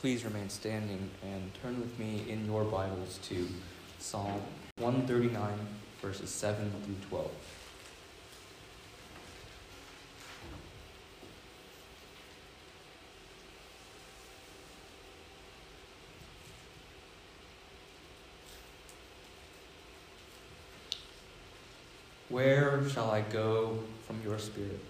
please 0.00 0.24
remain 0.24 0.48
standing 0.48 1.10
and 1.22 1.52
turn 1.62 1.78
with 1.78 1.98
me 1.98 2.24
in 2.26 2.46
your 2.46 2.64
Bibles 2.64 3.18
to 3.22 3.46
Psalm 3.98 4.40
139, 4.78 5.52
verses 6.00 6.30
7 6.30 6.72
through 6.86 6.94
12. 7.10 7.30
Where 22.30 22.88
shall 22.88 23.10
I 23.10 23.20
go 23.20 23.80
from 24.06 24.22
your 24.24 24.38
spirit? 24.38 24.80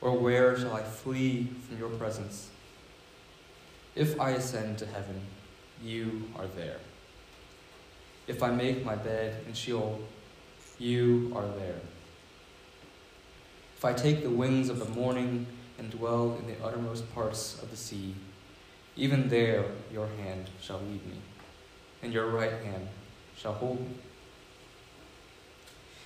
Or 0.00 0.16
where 0.16 0.58
shall 0.58 0.72
I 0.72 0.82
flee 0.82 1.48
from 1.68 1.78
your 1.78 1.90
presence? 1.90 2.48
If 3.94 4.20
I 4.20 4.30
ascend 4.30 4.78
to 4.78 4.86
heaven, 4.86 5.20
you 5.82 6.24
are 6.36 6.46
there. 6.56 6.78
If 8.26 8.42
I 8.42 8.50
make 8.50 8.84
my 8.84 8.96
bed 8.96 9.44
in 9.46 9.52
Sheol, 9.52 10.00
you 10.78 11.32
are 11.36 11.46
there. 11.46 11.80
If 13.76 13.84
I 13.84 13.92
take 13.92 14.22
the 14.22 14.30
wings 14.30 14.68
of 14.68 14.78
the 14.78 14.88
morning 15.00 15.46
and 15.78 15.90
dwell 15.90 16.36
in 16.40 16.46
the 16.46 16.64
uttermost 16.64 17.12
parts 17.14 17.62
of 17.62 17.70
the 17.70 17.76
sea, 17.76 18.14
even 18.96 19.28
there 19.28 19.64
your 19.92 20.08
hand 20.22 20.48
shall 20.60 20.78
lead 20.78 21.06
me, 21.06 21.18
and 22.02 22.12
your 22.12 22.28
right 22.30 22.62
hand 22.64 22.88
shall 23.36 23.52
hold 23.52 23.80
me. 23.80 23.94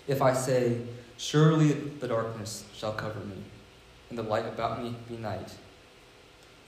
If 0.07 0.21
I 0.21 0.33
say, 0.33 0.81
Surely 1.19 1.73
the 1.73 2.07
darkness 2.07 2.65
shall 2.73 2.93
cover 2.93 3.19
me, 3.19 3.43
and 4.09 4.17
the 4.17 4.23
light 4.23 4.47
about 4.47 4.81
me 4.81 4.95
be 5.09 5.17
night, 5.17 5.53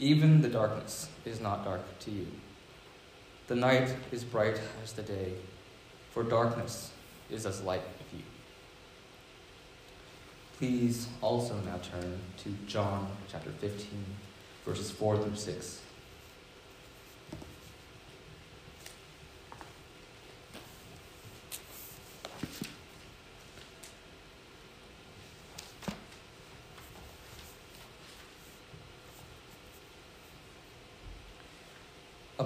even 0.00 0.40
the 0.40 0.48
darkness 0.48 1.08
is 1.26 1.40
not 1.40 1.62
dark 1.62 1.82
to 2.00 2.10
you. 2.10 2.26
The 3.48 3.54
night 3.54 3.94
is 4.10 4.24
bright 4.24 4.58
as 4.82 4.94
the 4.94 5.02
day, 5.02 5.34
for 6.12 6.22
darkness 6.22 6.90
is 7.30 7.44
as 7.44 7.60
light 7.60 7.82
with 7.98 8.18
you. 8.18 8.24
Please 10.56 11.08
also 11.20 11.54
now 11.66 11.78
turn 11.82 12.18
to 12.38 12.50
John 12.66 13.08
chapter 13.30 13.50
15, 13.50 13.88
verses 14.64 14.90
4 14.90 15.18
through 15.18 15.36
6. 15.36 15.80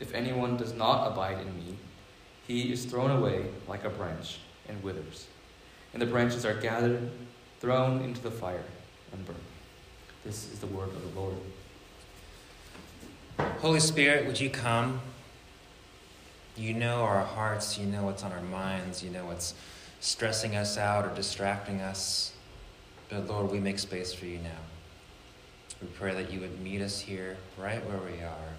If 0.00 0.14
anyone 0.14 0.56
does 0.56 0.74
not 0.74 1.10
abide 1.10 1.40
in 1.40 1.56
me, 1.56 1.76
he 2.46 2.72
is 2.72 2.84
thrown 2.84 3.10
away 3.10 3.46
like 3.66 3.84
a 3.84 3.90
branch 3.90 4.38
and 4.68 4.82
withers. 4.82 5.26
And 5.92 6.00
the 6.00 6.06
branches 6.06 6.46
are 6.46 6.54
gathered, 6.54 7.10
thrown 7.60 8.02
into 8.02 8.22
the 8.22 8.30
fire, 8.30 8.64
and 9.12 9.24
burned. 9.26 9.38
This 10.24 10.52
is 10.52 10.60
the 10.60 10.66
word 10.66 10.88
of 10.88 11.14
the 11.14 11.20
Lord. 11.20 11.36
Holy 13.60 13.80
Spirit, 13.80 14.26
would 14.26 14.40
you 14.40 14.50
come? 14.50 15.00
You 16.56 16.74
know 16.74 17.02
our 17.02 17.24
hearts, 17.24 17.78
you 17.78 17.86
know 17.86 18.04
what's 18.04 18.22
on 18.22 18.32
our 18.32 18.42
minds, 18.42 19.02
you 19.02 19.10
know 19.10 19.26
what's 19.26 19.54
stressing 20.00 20.56
us 20.56 20.76
out 20.76 21.04
or 21.04 21.14
distracting 21.14 21.80
us. 21.80 22.32
But 23.08 23.26
Lord, 23.26 23.50
we 23.50 23.58
make 23.58 23.78
space 23.78 24.12
for 24.12 24.26
you 24.26 24.38
now. 24.38 24.60
We 25.80 25.88
pray 25.88 26.14
that 26.14 26.32
you 26.32 26.40
would 26.40 26.60
meet 26.60 26.82
us 26.82 27.00
here, 27.00 27.36
right 27.56 27.84
where 27.88 27.98
we 27.98 28.22
are 28.22 28.54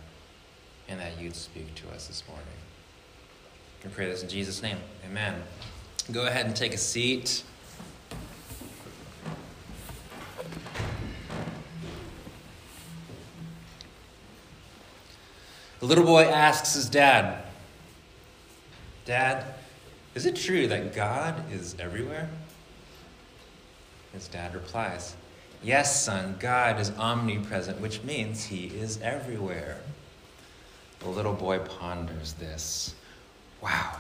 and 0.90 1.00
that 1.00 1.20
you'd 1.20 1.36
speak 1.36 1.74
to 1.76 1.90
us 1.90 2.08
this 2.08 2.24
morning. 2.28 2.46
We 3.84 3.92
pray 3.92 4.10
this 4.10 4.24
in 4.24 4.30
Jesus' 4.30 4.62
name. 4.62 4.78
Amen. 5.06 5.36
Go 6.12 6.26
ahead 6.26 6.48
and 6.48 6.56
take 6.56 6.74
a 6.74 6.78
seat. 6.78 7.44
The 15.80 15.86
little 15.86 16.04
boy 16.04 16.24
asks 16.24 16.74
his 16.74 16.90
dad, 16.90 17.44
Dad, 19.06 19.46
is 20.14 20.26
it 20.26 20.36
true 20.36 20.68
that 20.68 20.94
God 20.94 21.52
is 21.54 21.76
everywhere? 21.80 22.30
His 24.12 24.28
dad 24.28 24.54
replies, 24.54 25.16
Yes, 25.64 26.04
son, 26.04 26.36
God 26.40 26.80
is 26.80 26.92
omnipresent, 26.98 27.80
which 27.80 28.04
means 28.04 28.46
he 28.46 28.68
is 28.68 29.00
everywhere. 29.02 29.78
The 31.00 31.10
little 31.10 31.34
boy 31.34 31.60
ponders 31.60 32.34
this. 32.34 32.94
Wow. 33.62 33.98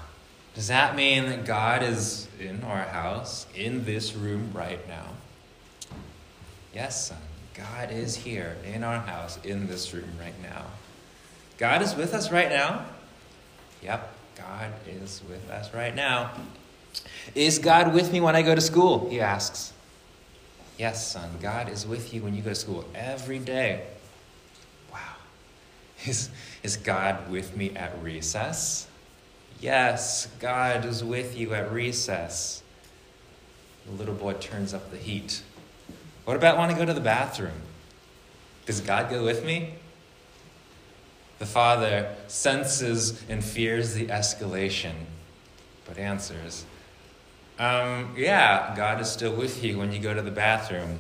Does 0.55 0.67
that 0.67 0.95
mean 0.95 1.25
that 1.27 1.45
God 1.45 1.83
is 1.83 2.27
in 2.39 2.63
our 2.63 2.83
house, 2.83 3.45
in 3.55 3.85
this 3.85 4.13
room 4.13 4.51
right 4.53 4.85
now? 4.87 5.05
Yes, 6.73 7.07
son. 7.07 7.17
God 7.53 7.91
is 7.91 8.15
here 8.15 8.55
in 8.65 8.83
our 8.83 8.99
house, 8.99 9.37
in 9.43 9.67
this 9.67 9.93
room 9.93 10.09
right 10.19 10.33
now. 10.41 10.65
God 11.57 11.81
is 11.81 11.95
with 11.95 12.13
us 12.13 12.31
right 12.31 12.49
now? 12.49 12.85
Yep, 13.83 14.13
God 14.37 14.71
is 14.87 15.21
with 15.29 15.49
us 15.49 15.73
right 15.73 15.93
now. 15.93 16.31
Is 17.35 17.59
God 17.59 17.93
with 17.93 18.11
me 18.11 18.21
when 18.21 18.35
I 18.35 18.41
go 18.41 18.55
to 18.55 18.61
school? 18.61 19.09
He 19.09 19.19
asks. 19.19 19.73
Yes, 20.77 21.11
son. 21.11 21.29
God 21.41 21.69
is 21.69 21.85
with 21.85 22.13
you 22.13 22.21
when 22.21 22.33
you 22.33 22.41
go 22.41 22.49
to 22.49 22.55
school 22.55 22.85
every 22.95 23.39
day. 23.39 23.85
Wow. 24.91 24.99
Is, 26.05 26.29
is 26.63 26.77
God 26.77 27.29
with 27.29 27.55
me 27.55 27.75
at 27.75 28.01
recess? 28.01 28.87
Yes, 29.61 30.27
God 30.39 30.85
is 30.85 31.03
with 31.03 31.37
you 31.37 31.53
at 31.53 31.71
recess. 31.71 32.63
The 33.85 33.91
little 33.93 34.13
boy 34.13 34.33
turns 34.33 34.73
up 34.73 34.91
the 34.91 34.97
heat. 34.97 35.41
What 36.25 36.37
about 36.37 36.57
when 36.57 36.69
I 36.69 36.77
go 36.77 36.85
to 36.85 36.93
the 36.93 37.01
bathroom? 37.01 37.61
Does 38.65 38.81
God 38.81 39.09
go 39.09 39.23
with 39.23 39.43
me? 39.43 39.73
The 41.39 41.45
father 41.45 42.15
senses 42.27 43.23
and 43.29 43.43
fears 43.43 43.93
the 43.93 44.07
escalation, 44.07 44.93
but 45.85 45.97
answers, 45.97 46.65
um, 47.57 48.13
Yeah, 48.17 48.73
God 48.75 49.01
is 49.01 49.09
still 49.09 49.33
with 49.33 49.63
you 49.63 49.77
when 49.77 49.91
you 49.91 49.99
go 49.99 50.13
to 50.13 50.21
the 50.21 50.31
bathroom. 50.31 50.99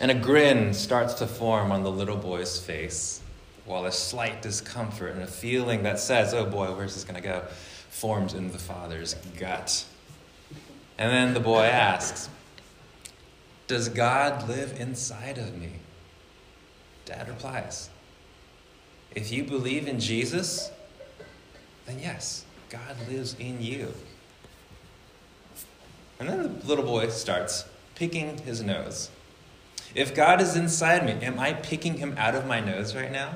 And 0.00 0.10
a 0.10 0.14
grin 0.14 0.74
starts 0.74 1.14
to 1.14 1.26
form 1.26 1.70
on 1.70 1.82
the 1.82 1.90
little 1.90 2.16
boy's 2.16 2.58
face 2.58 3.20
while 3.64 3.86
a 3.86 3.92
slight 3.92 4.42
discomfort 4.42 5.14
and 5.14 5.22
a 5.22 5.26
feeling 5.26 5.82
that 5.84 5.98
says, 5.98 6.34
oh 6.34 6.44
boy, 6.44 6.74
where's 6.74 6.94
this 6.94 7.04
going 7.04 7.14
to 7.14 7.20
go, 7.20 7.42
forms 7.88 8.34
in 8.34 8.50
the 8.50 8.58
father's 8.58 9.14
gut. 9.38 9.84
And 10.98 11.10
then 11.10 11.34
the 11.34 11.40
boy 11.40 11.64
asks, 11.64 12.28
Does 13.66 13.88
God 13.88 14.48
live 14.48 14.78
inside 14.78 15.38
of 15.38 15.56
me? 15.56 15.72
Dad 17.04 17.28
replies, 17.28 17.90
If 19.14 19.32
you 19.32 19.44
believe 19.44 19.88
in 19.88 19.98
Jesus, 19.98 20.70
then 21.86 21.98
yes, 21.98 22.44
God 22.68 22.96
lives 23.08 23.36
in 23.38 23.62
you. 23.62 23.92
And 26.18 26.28
then 26.28 26.58
the 26.60 26.66
little 26.66 26.84
boy 26.84 27.08
starts 27.08 27.64
picking 27.94 28.38
his 28.38 28.62
nose. 28.62 29.10
If 29.94 30.14
God 30.14 30.40
is 30.40 30.56
inside 30.56 31.04
me, 31.04 31.12
am 31.24 31.38
I 31.38 31.52
picking 31.52 31.98
him 31.98 32.14
out 32.18 32.34
of 32.34 32.46
my 32.46 32.60
nose 32.60 32.94
right 32.94 33.12
now? 33.12 33.34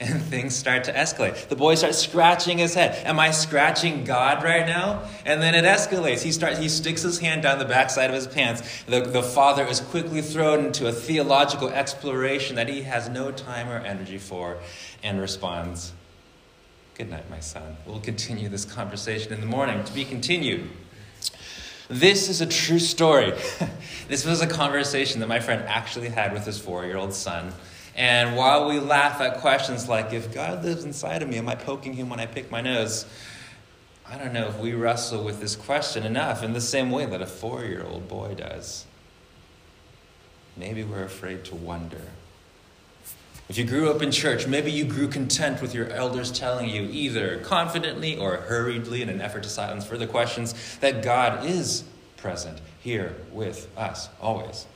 And 0.00 0.20
things 0.22 0.56
start 0.56 0.84
to 0.84 0.92
escalate. 0.92 1.48
The 1.48 1.56
boy 1.56 1.76
starts 1.76 1.98
scratching 1.98 2.58
his 2.58 2.74
head. 2.74 3.06
Am 3.06 3.20
I 3.20 3.30
scratching 3.30 4.04
God 4.04 4.42
right 4.42 4.66
now? 4.66 5.08
And 5.24 5.40
then 5.40 5.54
it 5.54 5.64
escalates. 5.64 6.22
He 6.22 6.32
starts 6.32 6.58
he 6.58 6.68
sticks 6.68 7.02
his 7.02 7.18
hand 7.18 7.42
down 7.42 7.58
the 7.58 7.64
backside 7.64 8.10
of 8.10 8.16
his 8.16 8.26
pants. 8.26 8.62
The, 8.86 9.02
the 9.02 9.22
father 9.22 9.64
is 9.64 9.80
quickly 9.80 10.20
thrown 10.20 10.66
into 10.66 10.88
a 10.88 10.92
theological 10.92 11.68
exploration 11.68 12.56
that 12.56 12.68
he 12.68 12.82
has 12.82 13.08
no 13.08 13.30
time 13.30 13.68
or 13.68 13.78
energy 13.78 14.18
for 14.18 14.58
and 15.02 15.20
responds, 15.20 15.92
Good 16.96 17.10
night, 17.10 17.28
my 17.30 17.40
son. 17.40 17.76
We'll 17.86 18.00
continue 18.00 18.48
this 18.48 18.64
conversation 18.64 19.32
in 19.32 19.40
the 19.40 19.46
morning. 19.46 19.82
To 19.84 19.92
be 19.92 20.04
continued. 20.04 20.70
This 21.88 22.28
is 22.28 22.40
a 22.40 22.46
true 22.46 22.78
story. 22.78 23.32
this 24.08 24.24
was 24.24 24.40
a 24.40 24.46
conversation 24.46 25.20
that 25.20 25.26
my 25.26 25.40
friend 25.40 25.62
actually 25.66 26.08
had 26.08 26.32
with 26.32 26.46
his 26.46 26.58
four 26.58 26.84
year 26.84 26.96
old 26.96 27.12
son 27.12 27.52
And 27.94 28.36
while 28.36 28.68
we 28.68 28.80
laugh 28.80 29.20
at 29.20 29.38
questions 29.38 29.88
like, 29.88 30.12
if 30.12 30.34
God 30.34 30.64
lives 30.64 30.84
inside 30.84 31.22
of 31.22 31.28
me, 31.28 31.38
am 31.38 31.48
I 31.48 31.54
poking 31.54 31.94
him 31.94 32.08
when 32.08 32.18
I 32.18 32.26
pick 32.26 32.50
my 32.50 32.60
nose? 32.60 33.06
I 34.06 34.18
don't 34.18 34.32
know 34.32 34.48
if 34.48 34.58
we 34.58 34.74
wrestle 34.74 35.24
with 35.24 35.40
this 35.40 35.56
question 35.56 36.04
enough 36.04 36.42
in 36.42 36.52
the 36.52 36.60
same 36.60 36.90
way 36.90 37.06
that 37.06 37.22
a 37.22 37.26
four 37.26 37.64
year 37.64 37.84
old 37.84 38.08
boy 38.08 38.34
does. 38.34 38.84
Maybe 40.56 40.84
we're 40.84 41.04
afraid 41.04 41.44
to 41.46 41.54
wonder. 41.54 42.02
If 43.48 43.58
you 43.58 43.64
grew 43.64 43.90
up 43.90 44.00
in 44.00 44.10
church, 44.10 44.46
maybe 44.46 44.72
you 44.72 44.84
grew 44.84 45.08
content 45.08 45.60
with 45.60 45.74
your 45.74 45.90
elders 45.90 46.32
telling 46.32 46.68
you, 46.68 46.88
either 46.90 47.38
confidently 47.40 48.16
or 48.16 48.36
hurriedly 48.36 49.02
in 49.02 49.10
an 49.10 49.20
effort 49.20 49.42
to 49.42 49.50
silence 49.50 49.84
further 49.84 50.06
questions, 50.06 50.54
that 50.78 51.02
God 51.02 51.44
is 51.44 51.84
present 52.16 52.58
here 52.80 53.14
with 53.32 53.68
us 53.76 54.08
always. 54.20 54.66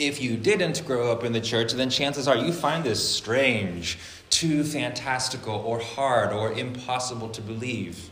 If 0.00 0.22
you 0.22 0.38
didn't 0.38 0.86
grow 0.86 1.12
up 1.12 1.24
in 1.24 1.32
the 1.32 1.42
church, 1.42 1.74
then 1.74 1.90
chances 1.90 2.26
are 2.26 2.34
you 2.34 2.54
find 2.54 2.82
this 2.82 3.06
strange, 3.06 3.98
too 4.30 4.64
fantastical, 4.64 5.56
or 5.56 5.78
hard, 5.78 6.32
or 6.32 6.54
impossible 6.54 7.28
to 7.28 7.42
believe. 7.42 8.08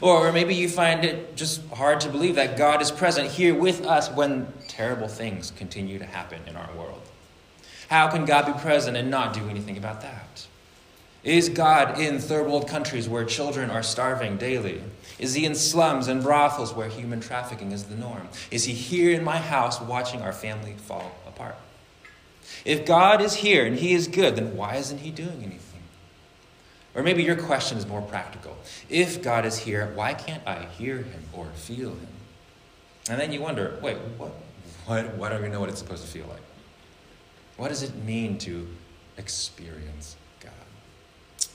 Or 0.00 0.30
maybe 0.30 0.54
you 0.54 0.68
find 0.68 1.04
it 1.04 1.34
just 1.34 1.66
hard 1.70 1.98
to 2.02 2.08
believe 2.10 2.36
that 2.36 2.56
God 2.56 2.80
is 2.80 2.92
present 2.92 3.28
here 3.28 3.56
with 3.56 3.84
us 3.84 4.08
when 4.08 4.52
terrible 4.68 5.08
things 5.08 5.50
continue 5.50 5.98
to 5.98 6.06
happen 6.06 6.40
in 6.46 6.54
our 6.54 6.72
world. 6.76 7.02
How 7.88 8.06
can 8.06 8.24
God 8.24 8.46
be 8.46 8.52
present 8.60 8.96
and 8.96 9.10
not 9.10 9.32
do 9.32 9.48
anything 9.48 9.76
about 9.76 10.02
that? 10.02 10.46
Is 11.26 11.48
God 11.48 11.98
in 11.98 12.20
third 12.20 12.46
world 12.46 12.68
countries 12.68 13.08
where 13.08 13.24
children 13.24 13.68
are 13.68 13.82
starving 13.82 14.36
daily? 14.36 14.80
Is 15.18 15.34
he 15.34 15.44
in 15.44 15.56
slums 15.56 16.06
and 16.06 16.22
brothels 16.22 16.72
where 16.72 16.88
human 16.88 17.18
trafficking 17.18 17.72
is 17.72 17.82
the 17.82 17.96
norm? 17.96 18.28
Is 18.52 18.62
he 18.62 18.72
here 18.72 19.12
in 19.12 19.24
my 19.24 19.38
house 19.38 19.80
watching 19.80 20.22
our 20.22 20.32
family 20.32 20.74
fall 20.74 21.16
apart? 21.26 21.56
If 22.64 22.86
God 22.86 23.20
is 23.20 23.34
here 23.34 23.66
and 23.66 23.76
he 23.76 23.92
is 23.92 24.06
good, 24.06 24.36
then 24.36 24.56
why 24.56 24.76
isn't 24.76 24.98
he 24.98 25.10
doing 25.10 25.42
anything? 25.42 25.82
Or 26.94 27.02
maybe 27.02 27.24
your 27.24 27.34
question 27.34 27.76
is 27.76 27.88
more 27.88 28.02
practical. 28.02 28.56
If 28.88 29.20
God 29.20 29.44
is 29.44 29.58
here, 29.58 29.90
why 29.96 30.14
can't 30.14 30.46
I 30.46 30.66
hear 30.78 30.98
him 30.98 31.24
or 31.32 31.46
feel 31.56 31.90
him? 31.90 32.06
And 33.10 33.20
then 33.20 33.32
you 33.32 33.40
wonder, 33.40 33.80
wait, 33.82 33.96
what, 34.16 34.32
what, 34.86 35.16
why 35.16 35.28
don't 35.30 35.42
we 35.42 35.48
know 35.48 35.58
what 35.58 35.70
it's 35.70 35.80
supposed 35.80 36.04
to 36.04 36.08
feel 36.08 36.28
like? 36.28 36.42
What 37.56 37.68
does 37.70 37.82
it 37.82 37.96
mean 38.04 38.38
to 38.38 38.68
experience 39.18 40.14
God? 40.38 40.52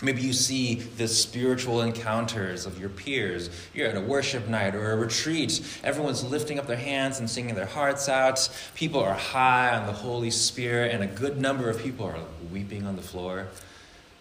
Maybe 0.02 0.22
you 0.22 0.34
see 0.34 0.76
the 0.76 1.08
spiritual 1.08 1.82
encounters 1.82 2.66
of 2.66 2.80
your 2.80 2.90
peers. 2.90 3.50
You're 3.74 3.88
at 3.88 3.98
a 3.98 4.02
worship 4.02 4.48
night 4.48 4.74
or 4.74 4.92
a 4.92 4.96
retreat. 4.96 5.62
Everyone's 5.84 6.24
lifting 6.24 6.58
up 6.58 6.68
their 6.68 6.76
hands 6.76 7.20
and 7.20 7.30
singing 7.30 7.56
their 7.56 7.66
hearts 7.66 8.10
out. 8.10 8.50
People 8.74 9.02
are 9.02 9.14
high 9.14 9.76
on 9.76 9.86
the 9.86 9.94
Holy 9.94 10.32
Spirit, 10.32 10.94
and 10.94 11.04
a 11.04 11.08
good 11.08 11.40
number 11.40 11.70
of 11.70 11.80
people 11.80 12.06
are 12.06 12.18
weeping 12.52 12.86
on 12.86 12.96
the 12.96 13.02
floor 13.02 13.48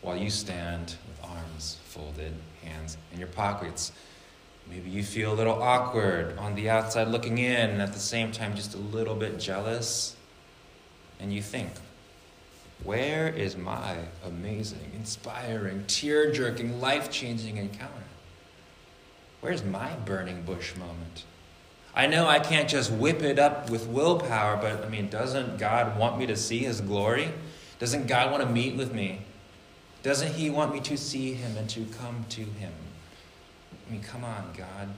while 0.02 0.16
you 0.16 0.30
stand 0.30 0.96
with 1.06 1.30
arms 1.30 1.76
folded, 1.84 2.34
hands 2.62 2.96
in 3.12 3.18
your 3.18 3.28
pockets. 3.28 3.92
Maybe 4.68 4.90
you 4.90 5.02
feel 5.02 5.32
a 5.32 5.34
little 5.34 5.60
awkward 5.60 6.38
on 6.38 6.54
the 6.54 6.70
outside 6.70 7.08
looking 7.08 7.38
in, 7.38 7.70
and 7.70 7.82
at 7.82 7.92
the 7.92 7.98
same 7.98 8.30
time, 8.32 8.54
just 8.54 8.74
a 8.74 8.78
little 8.78 9.14
bit 9.14 9.40
jealous. 9.40 10.14
And 11.18 11.32
you 11.32 11.42
think, 11.42 11.70
where 12.84 13.28
is 13.28 13.56
my 13.56 13.96
amazing, 14.24 14.92
inspiring, 14.94 15.84
tear 15.86 16.32
jerking, 16.32 16.80
life 16.80 17.10
changing 17.10 17.56
encounter? 17.56 17.94
Where's 19.40 19.64
my 19.64 19.94
burning 20.04 20.42
bush 20.42 20.76
moment? 20.76 21.24
I 21.94 22.06
know 22.06 22.26
I 22.26 22.38
can't 22.38 22.68
just 22.68 22.90
whip 22.92 23.22
it 23.22 23.38
up 23.38 23.68
with 23.68 23.86
willpower, 23.86 24.56
but 24.56 24.84
I 24.84 24.88
mean, 24.88 25.08
doesn't 25.08 25.58
God 25.58 25.98
want 25.98 26.18
me 26.18 26.26
to 26.26 26.36
see 26.36 26.60
His 26.60 26.80
glory? 26.80 27.30
Doesn't 27.78 28.06
God 28.06 28.30
want 28.30 28.42
to 28.42 28.48
meet 28.48 28.76
with 28.76 28.92
me? 28.92 29.22
Doesn't 30.02 30.34
He 30.34 30.50
want 30.50 30.72
me 30.72 30.80
to 30.80 30.96
see 30.96 31.34
Him 31.34 31.56
and 31.56 31.68
to 31.70 31.84
come 31.98 32.24
to 32.30 32.42
Him? 32.42 32.72
I 33.88 33.92
mean, 33.92 34.02
come 34.02 34.24
on, 34.24 34.52
God. 34.56 34.88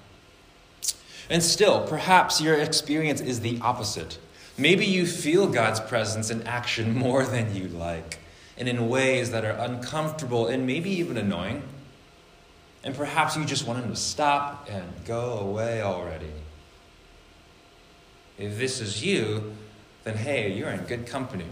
And 1.31 1.43
still, 1.43 1.87
perhaps 1.87 2.41
your 2.41 2.57
experience 2.57 3.21
is 3.21 3.41
the 3.41 3.59
opposite. 3.63 4.19
Maybe 4.59 4.85
you 4.85 5.07
feel 5.07 5.47
God's 5.47 5.81
presence 5.81 6.31
in 6.31 6.43
action 6.43 6.95
more 6.97 7.25
than 7.25 7.55
you 7.55 7.69
like, 7.69 8.19
and 8.57 8.69
in 8.69 8.89
ways 8.89 9.31
that 9.31 9.45
are 9.45 9.57
uncomfortable 9.59 10.47
and 10.47 10.67
maybe 10.67 10.91
even 10.91 11.17
annoying. 11.17 11.63
And 12.85 12.95
perhaps 12.95 13.37
you 13.37 13.45
just 13.45 13.67
want 13.67 13.83
Him 13.83 13.91
to 13.91 13.97
stop 13.97 14.69
and 14.71 14.85
go 15.05 15.39
away 15.39 15.83
already. 15.83 16.33
If 18.39 18.59
this 18.59 18.81
is 18.81 19.05
you, 19.05 19.55
then 20.05 20.17
hey, 20.17 20.53
you're 20.53 20.71
in 20.71 20.81
good 20.83 21.07
company. 21.07 21.47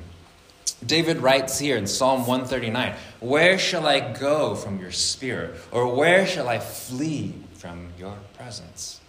David 0.85 1.19
writes 1.19 1.58
here 1.58 1.76
in 1.76 1.87
Psalm 1.87 2.20
139 2.20 2.94
Where 3.20 3.58
shall 3.58 3.87
I 3.87 4.12
go 4.12 4.55
from 4.55 4.81
your 4.81 4.91
spirit? 4.91 5.61
Or 5.70 5.94
where 5.94 6.26
shall 6.26 6.49
I 6.49 6.58
flee 6.58 7.35
from 7.55 7.93
your 7.99 8.17
presence? 8.37 9.00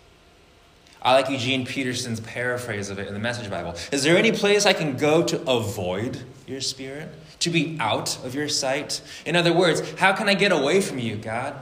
I 1.01 1.13
like 1.13 1.30
Eugene 1.30 1.65
Peterson's 1.65 2.19
paraphrase 2.19 2.89
of 2.89 3.00
it 3.00 3.07
in 3.07 3.13
the 3.13 3.19
Message 3.19 3.50
Bible. 3.50 3.75
Is 3.92 4.03
there 4.03 4.18
any 4.18 4.31
place 4.31 4.68
I 4.68 4.74
can 4.74 4.98
go 4.98 5.24
to 5.24 5.42
avoid 5.50 6.24
your 6.45 6.62
spirit? 6.62 7.09
To 7.39 7.50
be 7.50 7.75
out 7.80 8.24
of 8.24 8.36
your 8.36 8.48
sight? 8.48 9.01
In 9.25 9.36
other 9.36 9.51
words, 9.51 9.81
how 10.00 10.13
can 10.13 10.30
I 10.30 10.36
get 10.36 10.51
away 10.51 10.80
from 10.80 11.00
you, 11.00 11.15
God? 11.15 11.56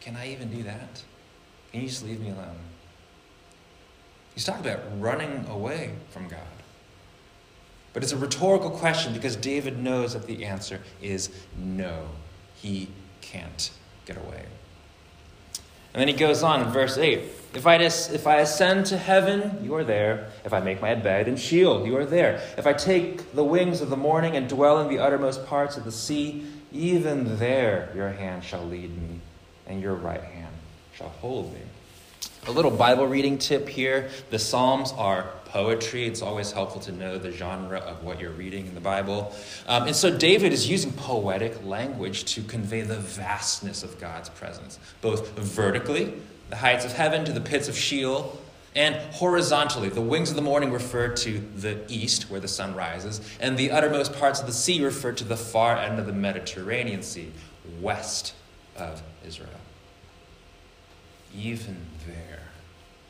Can 0.00 0.16
I 0.16 0.32
even 0.32 0.50
do 0.50 0.64
that? 0.64 1.04
Can 1.70 1.82
you 1.82 1.88
just 1.88 2.04
leave 2.04 2.20
me 2.20 2.30
alone? 2.30 2.56
He's 4.34 4.44
talking 4.44 4.66
about 4.66 4.80
running 5.00 5.46
away 5.48 5.92
from 6.10 6.26
God. 6.26 6.40
But 7.92 8.02
it's 8.02 8.12
a 8.12 8.16
rhetorical 8.16 8.70
question 8.70 9.12
because 9.12 9.36
David 9.36 9.78
knows 9.78 10.14
that 10.14 10.26
the 10.26 10.44
answer 10.44 10.80
is 11.00 11.30
no. 11.56 12.08
He 12.56 12.88
can't 13.20 13.70
get 14.06 14.16
away. 14.16 14.46
And 15.94 16.00
then 16.00 16.08
he 16.08 16.14
goes 16.14 16.42
on 16.42 16.62
in 16.62 16.68
verse 16.72 16.98
8 16.98 17.22
if 17.54 17.66
I, 17.66 17.76
if 17.76 18.26
I 18.26 18.36
ascend 18.36 18.86
to 18.86 18.98
heaven, 18.98 19.58
you 19.62 19.74
are 19.74 19.84
there. 19.84 20.30
If 20.44 20.52
I 20.52 20.60
make 20.60 20.80
my 20.80 20.94
bed 20.94 21.28
in 21.28 21.36
Sheol, 21.36 21.86
you 21.86 21.96
are 21.96 22.06
there. 22.06 22.42
If 22.56 22.66
I 22.66 22.72
take 22.72 23.32
the 23.34 23.44
wings 23.44 23.80
of 23.80 23.90
the 23.90 23.96
morning 23.96 24.36
and 24.36 24.48
dwell 24.48 24.80
in 24.80 24.88
the 24.88 24.98
uttermost 24.98 25.46
parts 25.46 25.76
of 25.76 25.84
the 25.84 25.92
sea, 25.92 26.46
even 26.72 27.38
there 27.38 27.90
your 27.94 28.10
hand 28.10 28.44
shall 28.44 28.64
lead 28.64 28.90
me, 28.90 29.20
and 29.66 29.82
your 29.82 29.94
right 29.94 30.22
hand 30.22 30.54
shall 30.94 31.10
hold 31.20 31.52
me. 31.52 31.60
A 32.48 32.50
little 32.50 32.70
Bible 32.70 33.06
reading 33.06 33.38
tip 33.38 33.68
here 33.68 34.10
the 34.30 34.38
Psalms 34.38 34.92
are 34.96 35.30
poetry. 35.44 36.06
It's 36.06 36.22
always 36.22 36.50
helpful 36.50 36.80
to 36.80 36.92
know 36.92 37.18
the 37.18 37.30
genre 37.30 37.78
of 37.78 38.02
what 38.02 38.18
you're 38.18 38.32
reading 38.32 38.66
in 38.66 38.74
the 38.74 38.80
Bible. 38.80 39.32
Um, 39.68 39.86
and 39.86 39.94
so 39.94 40.16
David 40.16 40.52
is 40.52 40.68
using 40.68 40.92
poetic 40.92 41.64
language 41.64 42.24
to 42.34 42.42
convey 42.42 42.80
the 42.80 42.96
vastness 42.96 43.82
of 43.82 44.00
God's 44.00 44.30
presence, 44.30 44.80
both 45.02 45.38
vertically, 45.38 46.14
the 46.50 46.56
heights 46.56 46.84
of 46.84 46.92
heaven 46.92 47.24
to 47.24 47.32
the 47.32 47.40
pits 47.40 47.68
of 47.68 47.76
Sheol, 47.76 48.38
and 48.74 48.94
horizontally, 49.12 49.90
the 49.90 50.00
wings 50.00 50.30
of 50.30 50.36
the 50.36 50.42
morning 50.42 50.72
refer 50.72 51.08
to 51.08 51.38
the 51.56 51.80
east, 51.88 52.30
where 52.30 52.40
the 52.40 52.48
sun 52.48 52.74
rises, 52.74 53.20
and 53.38 53.58
the 53.58 53.70
uttermost 53.70 54.14
parts 54.14 54.40
of 54.40 54.46
the 54.46 54.52
sea 54.52 54.82
refer 54.82 55.12
to 55.12 55.24
the 55.24 55.36
far 55.36 55.76
end 55.76 55.98
of 55.98 56.06
the 56.06 56.12
Mediterranean 56.12 57.02
Sea, 57.02 57.30
west 57.80 58.34
of 58.76 59.02
Israel. 59.26 59.50
Even 61.36 61.76
there, 62.06 62.40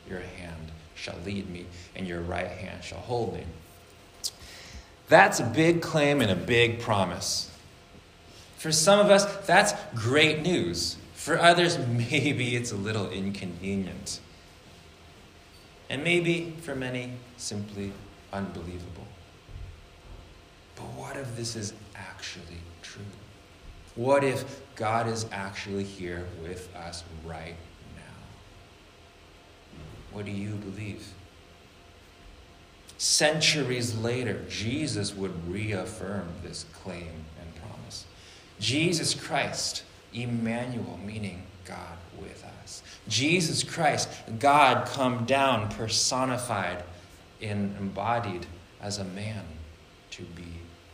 your 0.09 0.19
hand 0.19 0.71
shall 0.95 1.17
lead 1.25 1.49
me, 1.49 1.65
and 1.95 2.07
your 2.07 2.21
right 2.21 2.47
hand 2.47 2.83
shall 2.83 2.99
hold 2.99 3.33
me. 3.33 3.43
That's 5.07 5.39
a 5.39 5.45
big 5.45 5.81
claim 5.81 6.21
and 6.21 6.31
a 6.31 6.35
big 6.35 6.79
promise. 6.79 7.49
For 8.57 8.71
some 8.71 8.99
of 8.99 9.09
us, 9.09 9.25
that's 9.45 9.73
great 9.95 10.41
news. 10.41 10.97
For 11.23 11.39
others, 11.39 11.77
maybe 11.87 12.57
it's 12.57 12.73
a 12.73 12.75
little 12.75 13.09
inconvenient. 13.09 14.19
And 15.89 16.03
maybe 16.03 16.53
for 16.63 16.75
many, 16.75 17.13
simply 17.37 17.93
unbelievable. 18.33 19.07
But 20.75 20.87
what 20.97 21.15
if 21.15 21.33
this 21.37 21.55
is 21.55 21.71
actually 21.95 22.59
true? 22.81 23.05
What 23.95 24.25
if 24.25 24.59
God 24.75 25.07
is 25.07 25.25
actually 25.31 25.85
here 25.85 26.27
with 26.41 26.75
us 26.75 27.05
right 27.23 27.55
now? 27.95 28.01
what 30.11 30.25
do 30.25 30.31
you 30.31 30.55
believe? 30.55 31.07
Centuries 32.97 33.95
later, 33.95 34.43
Jesus 34.49 35.15
would 35.15 35.49
reaffirm 35.49 36.27
this 36.43 36.65
claim 36.73 37.23
and 37.39 37.55
promise. 37.61 38.03
Jesus 38.59 39.13
Christ, 39.13 39.83
Emmanuel, 40.13 40.99
meaning 41.05 41.43
God 41.65 41.97
with 42.19 42.43
us. 42.63 42.83
Jesus 43.07 43.63
Christ, 43.63 44.09
God 44.39 44.87
come 44.87 45.25
down, 45.25 45.69
personified 45.69 46.83
and 47.41 47.75
embodied 47.77 48.45
as 48.81 48.97
a 48.97 49.03
man 49.03 49.43
to 50.11 50.23
be 50.23 50.47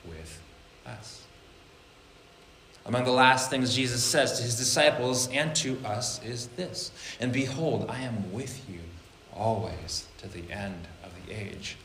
with 0.06 0.42
us. 0.86 1.24
Among 2.86 3.04
the 3.04 3.12
last 3.12 3.50
things 3.50 3.76
Jesus 3.76 4.04
says 4.04 4.38
to 4.38 4.44
his 4.44 4.58
disciples 4.58 5.30
and 5.30 5.56
to 5.58 5.78
us 5.86 6.24
is 6.24 6.48
this 6.48 6.92
And 7.20 7.32
behold, 7.32 7.86
I 7.90 8.02
am 8.02 8.32
with 8.34 8.68
you 8.70 8.80
always 9.36 10.08
to 10.20 10.28
the 10.28 10.52
end 10.52 10.88
of 11.04 11.12
the 11.26 11.34
age. 11.34 11.78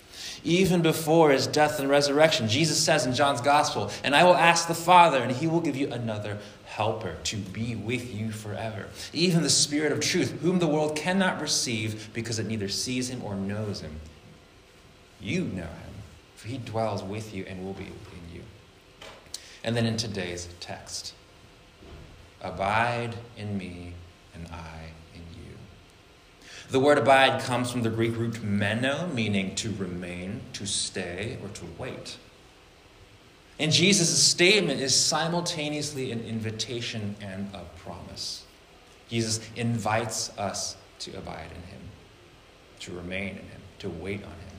Even 0.45 0.83
before 0.83 1.31
his 1.31 1.47
death 1.47 1.81
and 1.81 1.89
resurrection, 1.89 2.49
Jesus 2.49 2.83
says 2.83 3.07
in 3.07 3.15
John's 3.15 3.41
Gospel, 3.41 3.91
And 4.03 4.15
I 4.15 4.25
will 4.25 4.35
ask 4.35 4.69
the 4.69 4.75
Father, 4.75 5.19
and 5.19 5.33
he 5.33 5.47
will 5.47 5.61
give 5.61 5.77
you 5.77 5.93
another 5.93 6.39
helper 6.75 7.15
to 7.23 7.37
be 7.37 7.77
with 7.77 8.13
you 8.13 8.33
forever. 8.33 8.87
Even 9.13 9.45
the 9.45 9.51
Spirit 9.51 9.93
of 9.93 10.01
truth, 10.01 10.41
whom 10.43 10.59
the 10.59 10.67
world 10.67 10.97
cannot 10.97 11.41
receive 11.41 12.11
because 12.13 12.41
it 12.41 12.47
neither 12.47 12.69
sees 12.69 13.09
him 13.09 13.23
or 13.23 13.37
knows 13.37 13.81
him. 13.81 14.01
You 15.21 15.45
know 15.45 15.63
him, 15.63 15.95
for 16.35 16.49
he 16.49 16.59
dwells 16.59 17.05
with 17.05 17.33
you 17.33 17.45
and 17.47 17.65
will 17.65 17.75
be 17.75 17.85
in 17.85 18.35
you. 18.35 18.43
And 19.63 19.77
then 19.77 19.87
in 19.87 19.97
today's 19.97 20.49
text 20.59 21.15
Abide 22.43 23.15
in 23.39 23.57
me, 23.57 23.95
and 24.35 24.47
I 24.49 24.91
in 25.15 25.23
you. 25.33 25.55
The 26.71 26.81
word 26.81 26.99
abide 26.99 27.41
comes 27.41 27.71
from 27.71 27.83
the 27.83 27.89
Greek 27.89 28.17
root 28.17 28.43
meno, 28.43 29.07
meaning 29.07 29.55
to 29.55 29.73
remain, 29.79 30.41
to 30.53 30.67
stay, 30.67 31.39
or 31.43 31.49
to 31.51 31.65
wait. 31.79 32.19
And 33.59 33.71
Jesus' 33.71 34.21
statement 34.21 34.81
is 34.81 34.95
simultaneously 34.95 36.11
an 36.11 36.25
invitation 36.25 37.15
and 37.21 37.49
a 37.55 37.65
promise. 37.85 38.45
Jesus 39.09 39.41
invites 39.55 40.37
us 40.39 40.77
to 41.01 41.17
abide 41.17 41.51
in 41.55 41.63
him, 41.71 41.81
to 42.81 42.93
remain 42.93 43.31
in 43.31 43.37
him, 43.37 43.61
to 43.81 43.91
wait 43.91 44.25
on 44.25 44.31
him. 44.31 44.59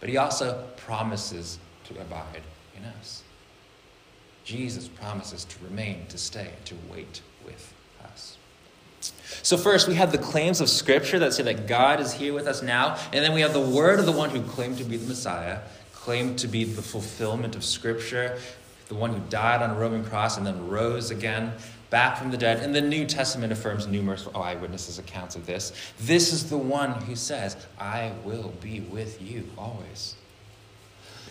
But 0.00 0.08
he 0.08 0.16
also 0.16 0.66
promises 0.76 1.58
to 1.84 2.00
abide 2.00 2.42
in 2.76 2.84
us. 2.84 3.22
Jesus 4.44 4.88
promises 4.88 5.44
to 5.44 5.64
remain, 5.64 6.06
to 6.08 6.18
stay, 6.18 6.50
to 6.66 6.74
wait 6.90 7.20
with 7.44 7.72
us. 8.04 8.36
So, 9.42 9.56
first, 9.56 9.86
we 9.86 9.94
have 9.94 10.10
the 10.10 10.18
claims 10.18 10.60
of 10.60 10.68
Scripture 10.68 11.18
that 11.20 11.32
say 11.32 11.42
that 11.44 11.66
God 11.66 12.00
is 12.00 12.12
here 12.12 12.32
with 12.32 12.46
us 12.46 12.62
now, 12.62 12.98
and 13.12 13.24
then 13.24 13.32
we 13.32 13.42
have 13.42 13.52
the 13.52 13.60
word 13.60 14.00
of 14.00 14.06
the 14.06 14.12
one 14.12 14.30
who 14.30 14.42
claimed 14.42 14.78
to 14.78 14.84
be 14.84 14.96
the 14.96 15.06
Messiah, 15.06 15.60
claimed 16.08 16.38
to 16.38 16.48
be 16.48 16.64
the 16.64 16.80
fulfillment 16.80 17.54
of 17.54 17.62
Scripture, 17.62 18.38
the 18.88 18.94
one 18.94 19.12
who 19.12 19.20
died 19.28 19.60
on 19.60 19.68
a 19.68 19.74
Roman 19.78 20.02
cross 20.02 20.38
and 20.38 20.46
then 20.46 20.66
rose 20.66 21.10
again 21.10 21.52
back 21.90 22.16
from 22.16 22.30
the 22.30 22.36
dead. 22.38 22.62
And 22.62 22.74
the 22.74 22.80
New 22.80 23.04
Testament 23.04 23.52
affirms 23.52 23.86
numerous 23.86 24.26
eyewitnesses' 24.34 24.98
accounts 24.98 25.36
of 25.36 25.44
this. 25.44 25.70
This 26.00 26.32
is 26.32 26.48
the 26.48 26.56
one 26.56 26.92
who 27.02 27.14
says, 27.14 27.58
I 27.78 28.12
will 28.24 28.54
be 28.62 28.80
with 28.80 29.20
you 29.20 29.50
always. 29.58 30.14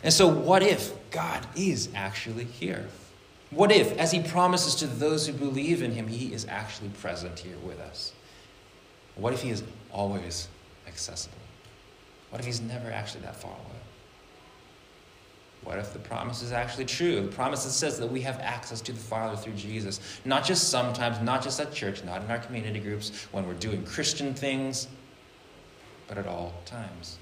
And 0.03 0.13
so, 0.13 0.27
what 0.27 0.62
if 0.62 0.93
God 1.10 1.48
is 1.55 1.89
actually 1.96 2.43
here? 2.43 2.86
What 3.50 3.72
if, 3.72 3.98
as 3.98 4.12
he 4.12 4.22
promises 4.22 4.75
to 4.75 4.86
those 4.86 5.25
who 5.25 5.34
believe 5.34 5.81
in 5.81 5.91
him, 5.93 6.07
he 6.07 6.31
is 6.31 6.46
actually 6.48 6.89
present 6.89 7.39
here 7.39 7.57
with 7.65 7.79
us? 7.79 8.13
What 9.15 9.34
if 9.34 9.41
he 9.41 9.50
is 9.50 9.63
always 9.91 10.48
accessible? 10.88 11.36
What 12.29 12.39
if 12.41 12.46
he's 12.46 12.62
never 12.62 12.91
actually 12.91 13.22
that 13.22 13.38
far 13.38 13.53
away? 13.53 13.77
What 15.64 15.80
if 15.80 15.92
the 15.92 16.00
promise 16.00 16.42
is 16.42 16.52
actually 16.52 16.86
true? 16.86 17.22
The 17.22 17.28
promise 17.28 17.66
that 17.66 17.72
says 17.72 18.00
that 18.00 18.10
we 18.10 18.22
have 18.22 18.40
access 18.40 18.80
to 18.82 18.94
the 18.94 19.00
Father 19.00 19.36
through 19.36 19.54
Jesus, 19.54 20.00
not 20.24 20.46
just 20.46 20.70
sometimes, 20.70 21.20
not 21.22 21.44
just 21.44 21.60
at 21.60 21.74
church, 21.74 22.04
not 22.04 22.24
in 22.24 22.32
our 22.32 22.40
community 22.40 22.80
groups, 22.80 23.28
when 23.32 23.46
we're 23.46 23.54
doing 23.54 23.84
Christian 23.84 24.34
things, 24.34 24.88
but 26.08 26.18
at 26.18 26.26
all 26.26 26.54
times. 26.66 27.18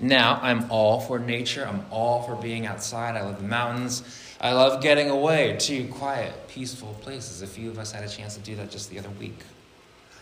Now, 0.00 0.40
I'm 0.42 0.70
all 0.70 1.00
for 1.00 1.18
nature. 1.18 1.66
I'm 1.66 1.84
all 1.90 2.22
for 2.22 2.34
being 2.34 2.66
outside. 2.66 3.16
I 3.16 3.22
love 3.22 3.40
the 3.40 3.46
mountains. 3.46 4.02
I 4.40 4.52
love 4.52 4.82
getting 4.82 5.10
away 5.10 5.56
to 5.60 5.86
quiet, 5.88 6.48
peaceful 6.48 6.94
places. 7.00 7.42
A 7.42 7.46
few 7.46 7.70
of 7.70 7.78
us 7.78 7.92
had 7.92 8.02
a 8.02 8.08
chance 8.08 8.34
to 8.34 8.40
do 8.40 8.56
that 8.56 8.70
just 8.70 8.90
the 8.90 8.98
other 8.98 9.10
week. 9.10 9.38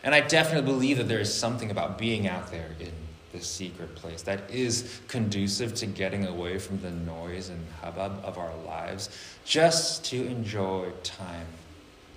And 0.05 0.15
I 0.15 0.21
definitely 0.21 0.71
believe 0.71 0.99
that 0.99 1.09
there 1.09 1.21
is 1.21 1.33
something 1.33 1.71
about 1.71 1.97
being 1.97 2.27
out 2.27 2.51
there 2.51 2.71
in 2.81 2.93
this 3.33 3.47
secret 3.47 3.95
place 3.95 4.23
that 4.23 4.51
is 4.51 5.01
conducive 5.09 5.75
to 5.77 5.87
getting 5.87 6.27
away 6.27 6.59
from 6.59 6.81
the 6.83 6.91
noise 6.91 7.49
and 7.49 7.65
hubbub 7.81 8.21
of 8.25 8.39
our 8.39 8.55
lives 8.67 9.09
just 9.45 10.05
to 10.05 10.27
enjoy 10.27 10.91
time 11.03 11.47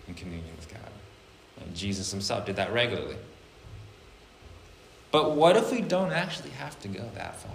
in 0.07 0.13
communion 0.13 0.55
with 0.55 0.69
God. 0.69 0.91
And 1.61 1.75
Jesus 1.75 2.11
himself 2.11 2.45
did 2.45 2.57
that 2.57 2.73
regularly. 2.73 3.17
But 5.11 5.31
what 5.31 5.55
if 5.55 5.71
we 5.71 5.81
don't 5.81 6.11
actually 6.11 6.49
have 6.51 6.79
to 6.81 6.87
go 6.87 7.09
that 7.15 7.39
far? 7.39 7.51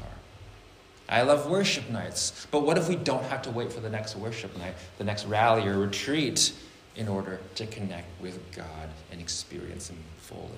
I 1.10 1.22
love 1.22 1.50
worship 1.50 1.90
nights, 1.90 2.46
but 2.50 2.62
what 2.62 2.78
if 2.78 2.88
we 2.88 2.94
don't 2.96 3.24
have 3.24 3.42
to 3.42 3.50
wait 3.50 3.72
for 3.72 3.80
the 3.80 3.90
next 3.90 4.16
worship 4.16 4.56
night, 4.56 4.74
the 4.96 5.04
next 5.04 5.26
rally 5.26 5.66
or 5.66 5.76
retreat 5.76 6.52
in 6.94 7.08
order 7.08 7.40
to 7.56 7.66
connect 7.66 8.08
with 8.22 8.38
God 8.54 8.88
and 9.10 9.20
experience 9.20 9.90
Him 9.90 9.98
fully? 10.18 10.48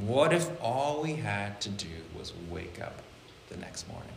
What 0.00 0.32
if 0.32 0.50
all 0.62 1.02
we 1.02 1.14
had 1.14 1.60
to 1.62 1.68
do 1.68 1.88
was 2.18 2.32
wake 2.50 2.80
up 2.80 3.02
the 3.48 3.56
next 3.56 3.88
morning? 3.88 4.08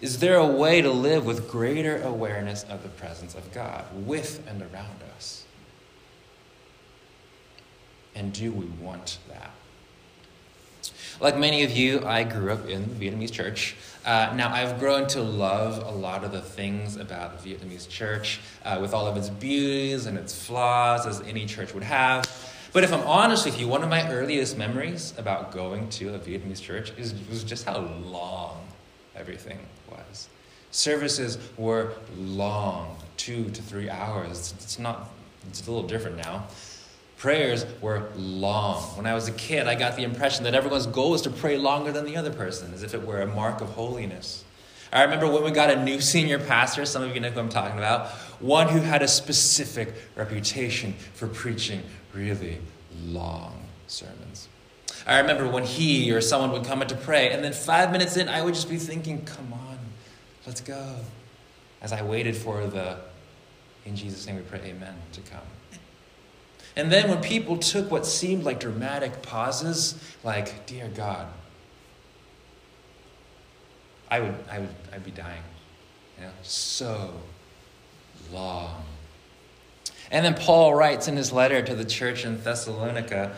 Is 0.00 0.18
there 0.18 0.36
a 0.36 0.46
way 0.46 0.80
to 0.82 0.90
live 0.90 1.24
with 1.24 1.50
greater 1.50 2.02
awareness 2.02 2.64
of 2.64 2.82
the 2.82 2.88
presence 2.88 3.34
of 3.34 3.52
God 3.52 3.84
with 4.06 4.46
and 4.48 4.62
around 4.62 5.02
us? 5.16 5.44
And 8.14 8.32
do 8.32 8.52
we 8.52 8.66
want 8.66 9.18
that? 9.28 9.50
Like 11.18 11.36
many 11.36 11.64
of 11.64 11.70
you, 11.70 12.04
I 12.04 12.24
grew 12.24 12.52
up 12.52 12.68
in 12.68 12.98
the 12.98 13.10
Vietnamese 13.10 13.32
church. 13.32 13.74
Uh, 14.04 14.32
now, 14.36 14.52
I've 14.52 14.78
grown 14.78 15.06
to 15.08 15.22
love 15.22 15.84
a 15.84 15.90
lot 15.90 16.24
of 16.24 16.32
the 16.32 16.42
things 16.42 16.96
about 16.96 17.42
the 17.42 17.54
Vietnamese 17.54 17.88
church, 17.88 18.40
uh, 18.64 18.78
with 18.80 18.94
all 18.94 19.06
of 19.06 19.16
its 19.16 19.30
beauties 19.30 20.06
and 20.06 20.16
its 20.16 20.46
flaws, 20.46 21.06
as 21.06 21.22
any 21.22 21.46
church 21.46 21.74
would 21.74 21.82
have. 21.82 22.24
But 22.72 22.84
if 22.84 22.92
I'm 22.92 23.06
honest 23.06 23.44
with 23.44 23.58
you, 23.58 23.68
one 23.68 23.82
of 23.82 23.88
my 23.88 24.10
earliest 24.10 24.58
memories 24.58 25.14
about 25.16 25.52
going 25.52 25.88
to 25.90 26.14
a 26.14 26.18
Vietnamese 26.18 26.60
church 26.60 26.92
is, 26.96 27.14
was 27.28 27.44
just 27.44 27.64
how 27.64 27.78
long 27.78 28.66
everything 29.14 29.58
was. 29.90 30.28
Services 30.70 31.38
were 31.56 31.92
long, 32.18 32.98
two 33.16 33.48
to 33.50 33.62
three 33.62 33.88
hours. 33.88 34.52
It's 34.58 34.78
not, 34.78 35.10
it's 35.48 35.66
a 35.66 35.70
little 35.70 35.88
different 35.88 36.16
now 36.16 36.46
prayers 37.16 37.64
were 37.80 38.08
long. 38.16 38.82
When 38.96 39.06
I 39.06 39.14
was 39.14 39.28
a 39.28 39.32
kid, 39.32 39.66
I 39.66 39.74
got 39.74 39.96
the 39.96 40.02
impression 40.02 40.44
that 40.44 40.54
everyone's 40.54 40.86
goal 40.86 41.10
was 41.10 41.22
to 41.22 41.30
pray 41.30 41.56
longer 41.56 41.90
than 41.90 42.04
the 42.04 42.16
other 42.16 42.32
person, 42.32 42.72
as 42.74 42.82
if 42.82 42.94
it 42.94 43.04
were 43.04 43.22
a 43.22 43.26
mark 43.26 43.60
of 43.60 43.70
holiness. 43.70 44.44
I 44.92 45.02
remember 45.02 45.30
when 45.30 45.42
we 45.42 45.50
got 45.50 45.70
a 45.70 45.82
new 45.82 46.00
senior 46.12 46.38
pastor, 46.38 46.84
some 46.84 47.02
of 47.02 47.14
you 47.14 47.20
know 47.20 47.30
who 47.30 47.40
I'm 47.40 47.48
talking 47.48 47.78
about, 47.78 48.10
one 48.40 48.68
who 48.68 48.80
had 48.80 49.02
a 49.02 49.08
specific 49.08 49.94
reputation 50.14 50.92
for 51.14 51.26
preaching 51.26 51.82
really 52.16 52.58
long 53.04 53.64
sermons. 53.86 54.48
I 55.06 55.20
remember 55.20 55.48
when 55.48 55.64
he 55.64 56.10
or 56.12 56.20
someone 56.20 56.50
would 56.52 56.64
come 56.64 56.82
in 56.82 56.88
to 56.88 56.96
pray, 56.96 57.30
and 57.30 57.44
then 57.44 57.52
five 57.52 57.92
minutes 57.92 58.16
in, 58.16 58.28
I 58.28 58.42
would 58.42 58.54
just 58.54 58.68
be 58.68 58.78
thinking, 58.78 59.24
come 59.24 59.52
on, 59.52 59.78
let's 60.46 60.60
go. 60.60 60.96
As 61.82 61.92
I 61.92 62.02
waited 62.02 62.36
for 62.36 62.66
the, 62.66 62.98
in 63.84 63.94
Jesus' 63.94 64.26
name 64.26 64.36
we 64.36 64.42
pray, 64.42 64.60
amen, 64.64 64.94
to 65.12 65.20
come. 65.20 65.42
And 66.74 66.90
then 66.92 67.08
when 67.08 67.22
people 67.22 67.56
took 67.56 67.90
what 67.90 68.04
seemed 68.04 68.44
like 68.44 68.60
dramatic 68.60 69.22
pauses, 69.22 69.94
like, 70.24 70.66
dear 70.66 70.88
God, 70.88 71.26
I 74.10 74.20
would, 74.20 74.34
I 74.50 74.58
would, 74.58 74.74
I'd 74.92 75.04
be 75.04 75.10
dying. 75.10 75.42
You 76.18 76.24
know, 76.24 76.32
so 76.42 77.14
long. 78.32 78.84
And 80.10 80.24
then 80.24 80.34
Paul 80.34 80.74
writes 80.74 81.08
in 81.08 81.16
his 81.16 81.32
letter 81.32 81.62
to 81.62 81.74
the 81.74 81.84
church 81.84 82.24
in 82.24 82.42
Thessalonica, 82.42 83.34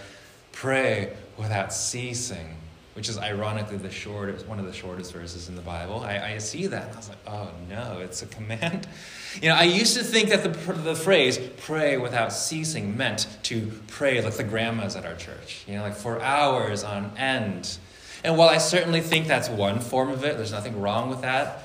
pray 0.53 1.17
without 1.37 1.73
ceasing 1.73 2.59
which 2.99 3.09
is 3.09 3.17
ironically 3.17 3.77
the 3.77 3.93
shortest, 3.93 4.45
one 4.49 4.59
of 4.59 4.67
the 4.67 4.73
shortest 4.73 5.13
verses 5.13 5.49
in 5.49 5.55
the 5.55 5.63
Bible. 5.63 6.01
I, 6.01 6.33
I 6.35 6.39
see 6.39 6.67
that 6.67 6.87
and 6.87 6.95
I 6.95 6.97
was 6.97 7.09
like, 7.09 7.19
oh 7.29 7.49
no, 7.71 8.01
it's 8.01 8.23
a 8.23 8.27
command. 8.27 8.89
You 9.41 9.51
know, 9.51 9.55
I 9.55 9.65
used 9.65 9.97
to 9.97 10.03
think 10.03 10.31
that 10.31 10.43
the, 10.43 10.73
the 10.73 10.97
phrase 10.97 11.39
pray 11.59 11.97
without 11.97 12.33
ceasing 12.33 12.97
meant 12.97 13.29
to 13.45 13.71
pray 13.87 14.21
like 14.23 14.35
the 14.35 14.43
grandmas 14.43 14.97
at 14.97 15.05
our 15.05 15.15
church, 15.15 15.65
you 15.69 15.75
know, 15.75 15.83
like 15.83 15.95
for 15.95 16.21
hours 16.21 16.83
on 16.83 17.13
end. 17.17 17.79
And 18.25 18.37
while 18.37 18.49
I 18.49 18.57
certainly 18.57 19.03
think 19.03 19.29
that's 19.29 19.49
one 19.51 19.81
form 19.81 20.11
of 20.11 20.25
it, 20.25 20.39
there's 20.39 20.51
nothing 20.51 20.81
wrong 20.81 21.11
with 21.11 21.21
that, 21.21 21.63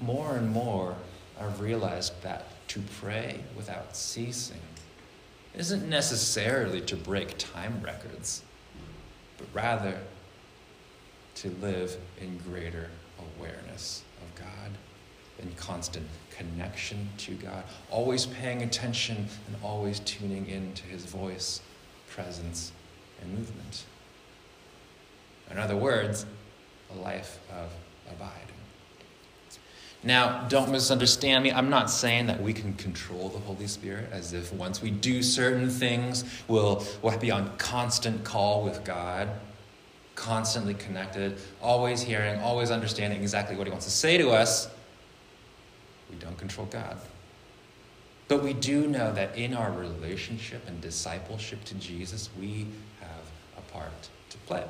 more 0.00 0.36
and 0.36 0.50
more 0.50 0.96
I've 1.40 1.60
realized 1.60 2.20
that 2.22 2.44
to 2.72 2.80
pray 3.00 3.38
without 3.54 3.94
ceasing 3.94 4.60
isn't 5.54 5.86
necessarily 5.88 6.80
to 6.80 6.96
break 6.96 7.36
time 7.36 7.78
records 7.84 8.42
but 9.36 9.46
rather 9.52 9.98
to 11.34 11.50
live 11.60 11.96
in 12.20 12.38
greater 12.38 12.88
awareness 13.38 14.04
of 14.22 14.40
God, 14.40 14.70
in 15.40 15.52
constant 15.54 16.06
connection 16.30 17.08
to 17.18 17.32
God, 17.34 17.64
always 17.90 18.26
paying 18.26 18.62
attention 18.62 19.16
and 19.16 19.56
always 19.62 20.00
tuning 20.00 20.48
into 20.48 20.84
His 20.84 21.04
voice, 21.04 21.60
presence, 22.08 22.72
and 23.20 23.34
movement. 23.34 23.84
In 25.50 25.58
other 25.58 25.76
words, 25.76 26.24
a 26.94 26.98
life 26.98 27.38
of 27.50 27.70
abiding. 28.10 28.51
Now, 30.04 30.48
don't 30.48 30.72
misunderstand 30.72 31.44
me. 31.44 31.52
I'm 31.52 31.70
not 31.70 31.88
saying 31.88 32.26
that 32.26 32.42
we 32.42 32.52
can 32.52 32.74
control 32.74 33.28
the 33.28 33.38
Holy 33.38 33.68
Spirit 33.68 34.08
as 34.10 34.32
if 34.32 34.52
once 34.52 34.82
we 34.82 34.90
do 34.90 35.22
certain 35.22 35.70
things, 35.70 36.24
we'll, 36.48 36.84
we'll 37.02 37.16
be 37.18 37.30
on 37.30 37.56
constant 37.56 38.24
call 38.24 38.64
with 38.64 38.82
God. 38.84 39.28
constantly 40.14 40.74
connected, 40.74 41.38
always 41.60 42.02
hearing, 42.02 42.38
always 42.40 42.70
understanding 42.70 43.22
exactly 43.22 43.56
what 43.56 43.66
He 43.66 43.70
wants 43.70 43.86
to 43.86 43.92
say 43.92 44.18
to 44.18 44.30
us, 44.30 44.68
we 46.10 46.16
don't 46.16 46.36
control 46.36 46.66
God. 46.66 46.98
But 48.28 48.42
we 48.42 48.52
do 48.52 48.86
know 48.86 49.12
that 49.12 49.36
in 49.36 49.54
our 49.54 49.72
relationship 49.72 50.66
and 50.68 50.80
discipleship 50.80 51.64
to 51.64 51.74
Jesus, 51.74 52.28
we 52.38 52.66
have 53.00 53.24
a 53.58 53.60
part 53.72 54.08
to 54.30 54.38
play. 54.38 54.64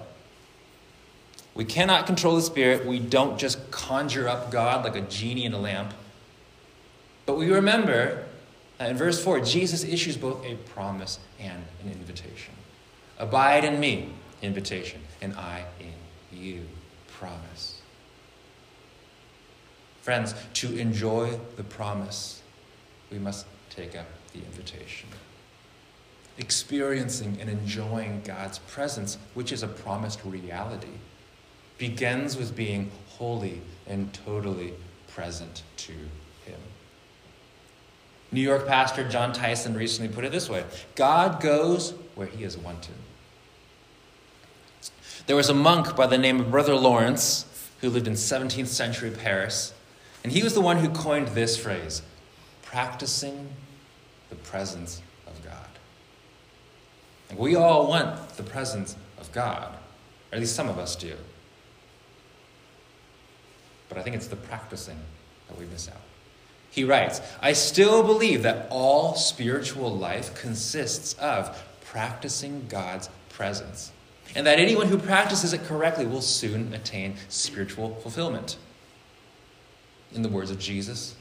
We 1.54 1.64
cannot 1.64 2.06
control 2.06 2.36
the 2.36 2.42
Spirit. 2.42 2.86
We 2.86 2.98
don't 2.98 3.38
just 3.38 3.70
conjure 3.70 4.28
up 4.28 4.50
God 4.50 4.84
like 4.84 4.96
a 4.96 5.02
genie 5.02 5.44
in 5.44 5.52
a 5.52 5.58
lamp. 5.58 5.92
But 7.26 7.36
we 7.36 7.50
remember 7.50 8.24
that 8.78 8.90
in 8.90 8.96
verse 8.96 9.22
4, 9.22 9.40
Jesus 9.40 9.84
issues 9.84 10.16
both 10.16 10.44
a 10.44 10.54
promise 10.54 11.18
and 11.38 11.62
an 11.82 11.90
invitation. 11.90 12.54
Abide 13.18 13.64
in 13.64 13.78
me, 13.78 14.08
invitation, 14.40 15.00
and 15.20 15.34
I 15.34 15.64
in 15.78 16.38
you, 16.38 16.62
promise. 17.06 17.80
Friends, 20.00 20.34
to 20.54 20.76
enjoy 20.76 21.38
the 21.56 21.62
promise, 21.62 22.42
we 23.10 23.18
must 23.18 23.46
take 23.70 23.94
up 23.94 24.06
the 24.32 24.40
invitation. 24.40 25.08
Experiencing 26.38 27.36
and 27.40 27.48
enjoying 27.48 28.22
God's 28.24 28.58
presence, 28.58 29.18
which 29.34 29.52
is 29.52 29.62
a 29.62 29.68
promised 29.68 30.24
reality, 30.24 30.88
begins 31.82 32.36
with 32.36 32.54
being 32.54 32.92
wholly 33.08 33.60
and 33.88 34.14
totally 34.14 34.72
present 35.08 35.64
to 35.76 35.90
Him. 36.46 36.60
New 38.30 38.40
York 38.40 38.68
pastor 38.68 39.08
Jon 39.08 39.32
Tyson 39.32 39.74
recently 39.74 40.14
put 40.14 40.24
it 40.24 40.30
this 40.30 40.48
way 40.48 40.62
God 40.94 41.40
goes 41.40 41.92
where 42.14 42.28
He 42.28 42.44
is 42.44 42.56
wanted. 42.56 42.94
There 45.26 45.34
was 45.34 45.48
a 45.48 45.54
monk 45.54 45.96
by 45.96 46.06
the 46.06 46.16
name 46.16 46.38
of 46.38 46.52
Brother 46.52 46.76
Lawrence 46.76 47.46
who 47.80 47.90
lived 47.90 48.06
in 48.06 48.12
17th 48.12 48.68
century 48.68 49.10
Paris, 49.10 49.74
and 50.22 50.32
he 50.32 50.44
was 50.44 50.54
the 50.54 50.60
one 50.60 50.78
who 50.78 50.88
coined 50.88 51.28
this 51.28 51.56
phrase 51.56 52.02
practicing 52.62 53.48
the 54.30 54.36
presence 54.36 55.02
of 55.26 55.44
God. 55.44 55.68
And 57.28 57.40
we 57.40 57.56
all 57.56 57.88
want 57.88 58.36
the 58.36 58.44
presence 58.44 58.94
of 59.18 59.32
God, 59.32 59.74
or 60.30 60.36
at 60.36 60.38
least 60.38 60.54
some 60.54 60.68
of 60.68 60.78
us 60.78 60.94
do. 60.94 61.16
But 63.92 64.00
I 64.00 64.02
think 64.04 64.16
it's 64.16 64.28
the 64.28 64.36
practicing 64.36 64.98
that 65.48 65.58
we 65.58 65.66
miss 65.66 65.88
out. 65.88 66.00
He 66.70 66.84
writes, 66.84 67.20
I 67.42 67.52
still 67.52 68.02
believe 68.02 68.42
that 68.44 68.66
all 68.70 69.14
spiritual 69.14 69.94
life 69.94 70.34
consists 70.34 71.12
of 71.14 71.62
practicing 71.84 72.64
God's 72.68 73.10
presence 73.28 73.92
and 74.34 74.46
that 74.46 74.58
anyone 74.58 74.88
who 74.88 74.96
practices 74.96 75.52
it 75.52 75.64
correctly 75.64 76.06
will 76.06 76.22
soon 76.22 76.72
attain 76.72 77.16
spiritual 77.28 77.96
fulfillment. 77.96 78.56
In 80.14 80.22
the 80.22 80.30
words 80.30 80.50
of 80.50 80.58
Jesus, 80.58 81.14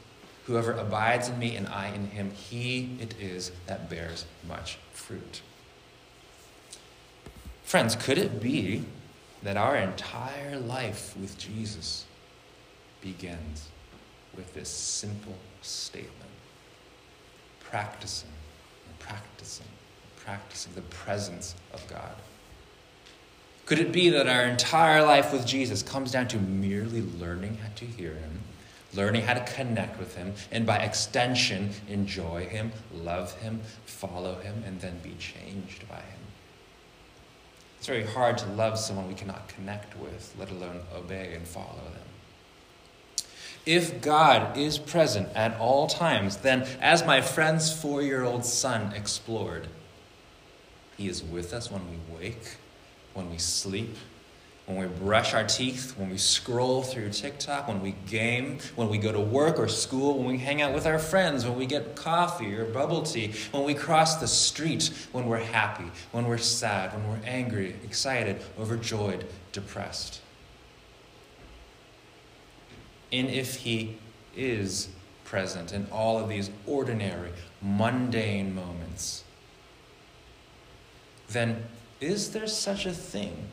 whoever 0.46 0.72
abides 0.72 1.28
in 1.28 1.38
me 1.38 1.58
and 1.58 1.68
I 1.68 1.90
in 1.90 2.08
him, 2.08 2.32
he 2.32 2.98
it 3.02 3.16
is 3.20 3.52
that 3.68 3.90
bears 3.90 4.26
much 4.48 4.78
fruit. 4.94 5.42
Friends, 7.64 7.98
could 7.98 8.18
it 8.18 8.42
be 8.42 8.86
that 9.44 9.58
our 9.58 9.76
entire 9.76 10.58
life 10.58 11.16
with 11.18 11.38
Jesus 11.38 12.06
begins 13.02 13.70
with 14.36 14.54
this 14.54 14.70
simple 14.70 15.36
statement? 15.62 16.16
Practicing 17.60 18.30
and 18.88 19.00
practicing 19.00 19.68
and 19.68 20.26
practicing 20.26 20.74
the 20.74 20.82
presence 20.82 21.56
of 21.74 21.86
God. 21.88 22.16
Could 23.66 23.80
it 23.80 23.92
be 23.92 24.10
that 24.10 24.28
our 24.28 24.44
entire 24.44 25.02
life 25.02 25.32
with 25.32 25.46
Jesus 25.46 25.82
comes 25.82 26.12
down 26.12 26.28
to 26.30 26.38
merely 26.38 27.02
learning 27.02 27.58
how 27.58 27.70
to 27.76 27.86
hear 27.86 28.16
Him, 28.16 28.42
learning 28.94 29.22
how 29.22 29.34
to 29.34 29.54
connect 29.54 29.98
with 29.98 30.16
Him, 30.16 30.34
and 30.52 30.66
by 30.66 30.78
extension, 30.80 31.70
enjoy 31.88 32.48
Him, 32.48 32.74
love 32.94 33.40
Him, 33.40 33.62
follow 33.86 34.40
Him, 34.40 34.64
and 34.66 34.82
then 34.82 35.00
be 35.02 35.16
changed 35.20 35.88
by 35.88 35.96
Him? 35.96 36.20
It's 37.78 37.88
very 37.88 38.06
hard 38.06 38.38
to 38.40 38.46
love 38.48 38.78
someone 38.78 39.08
we 39.08 39.14
cannot 39.14 39.48
connect 39.48 39.98
with, 39.98 40.36
let 40.38 40.52
alone 40.52 40.82
obey 40.94 41.34
and 41.34 41.48
follow 41.48 41.82
them. 41.94 42.11
If 43.66 44.02
God 44.02 44.58
is 44.58 44.78
present 44.78 45.30
at 45.36 45.60
all 45.60 45.88
times, 45.88 46.38
then, 46.38 46.68
as 46.82 47.06
my 47.06 47.22
friend's 47.22 47.72
four 47.72 48.02
year 48.02 48.24
old 48.24 48.46
son 48.46 48.94
explored, 48.94 49.68
He 50.98 51.08
is 51.08 51.24
with 51.24 51.54
us 51.54 51.70
when 51.70 51.82
we 51.90 52.18
wake 52.18 52.58
when 53.14 53.30
we 53.30 53.38
sleep, 53.38 53.96
when 54.66 54.78
we 54.78 54.86
brush 54.86 55.34
our 55.34 55.44
teeth, 55.44 55.98
when 55.98 56.10
we 56.10 56.18
scroll 56.18 56.82
through 56.82 57.10
TikTok, 57.10 57.68
when 57.68 57.82
we 57.82 57.92
game, 58.08 58.60
when 58.76 58.90
we 58.90 58.98
go 58.98 59.12
to 59.12 59.20
work 59.20 59.60
or 59.60 59.68
school, 59.68 60.18
when 60.18 60.28
we 60.28 60.38
hang 60.38 60.62
out 60.62 60.74
with 60.74 60.86
our 60.86 61.00
friends, 61.00 61.46
when 61.46 61.58
we 61.58 61.66
get 61.66 61.96
coffee 61.96 62.56
or 62.56 62.66
bubble 62.66 63.02
tea, 63.02 63.34
when 63.52 63.64
we 63.64 63.74
cross 63.74 64.16
the 64.16 64.28
street, 64.28 64.92
when 65.12 65.26
we're 65.26 65.40
happy, 65.40 65.90
when 66.12 66.26
we're 66.26 66.38
sad, 66.38 66.94
when 66.94 67.08
we're 67.10 67.26
angry, 67.26 67.76
excited, 67.84 68.42
overjoyed, 68.58 69.26
depressed. 69.52 70.22
And 73.12 73.30
if 73.30 73.58
He 73.58 73.98
is 74.36 74.90
present 75.26 75.72
in 75.72 75.88
all 75.92 76.20
of 76.20 76.30
these 76.30 76.50
ordinary, 76.66 77.32
mundane 77.62 78.54
moments, 78.54 79.24
then 81.30 81.64
is 82.00 82.32
there 82.32 82.48
such 82.48 82.86
a 82.86 82.92
thing 82.92 83.48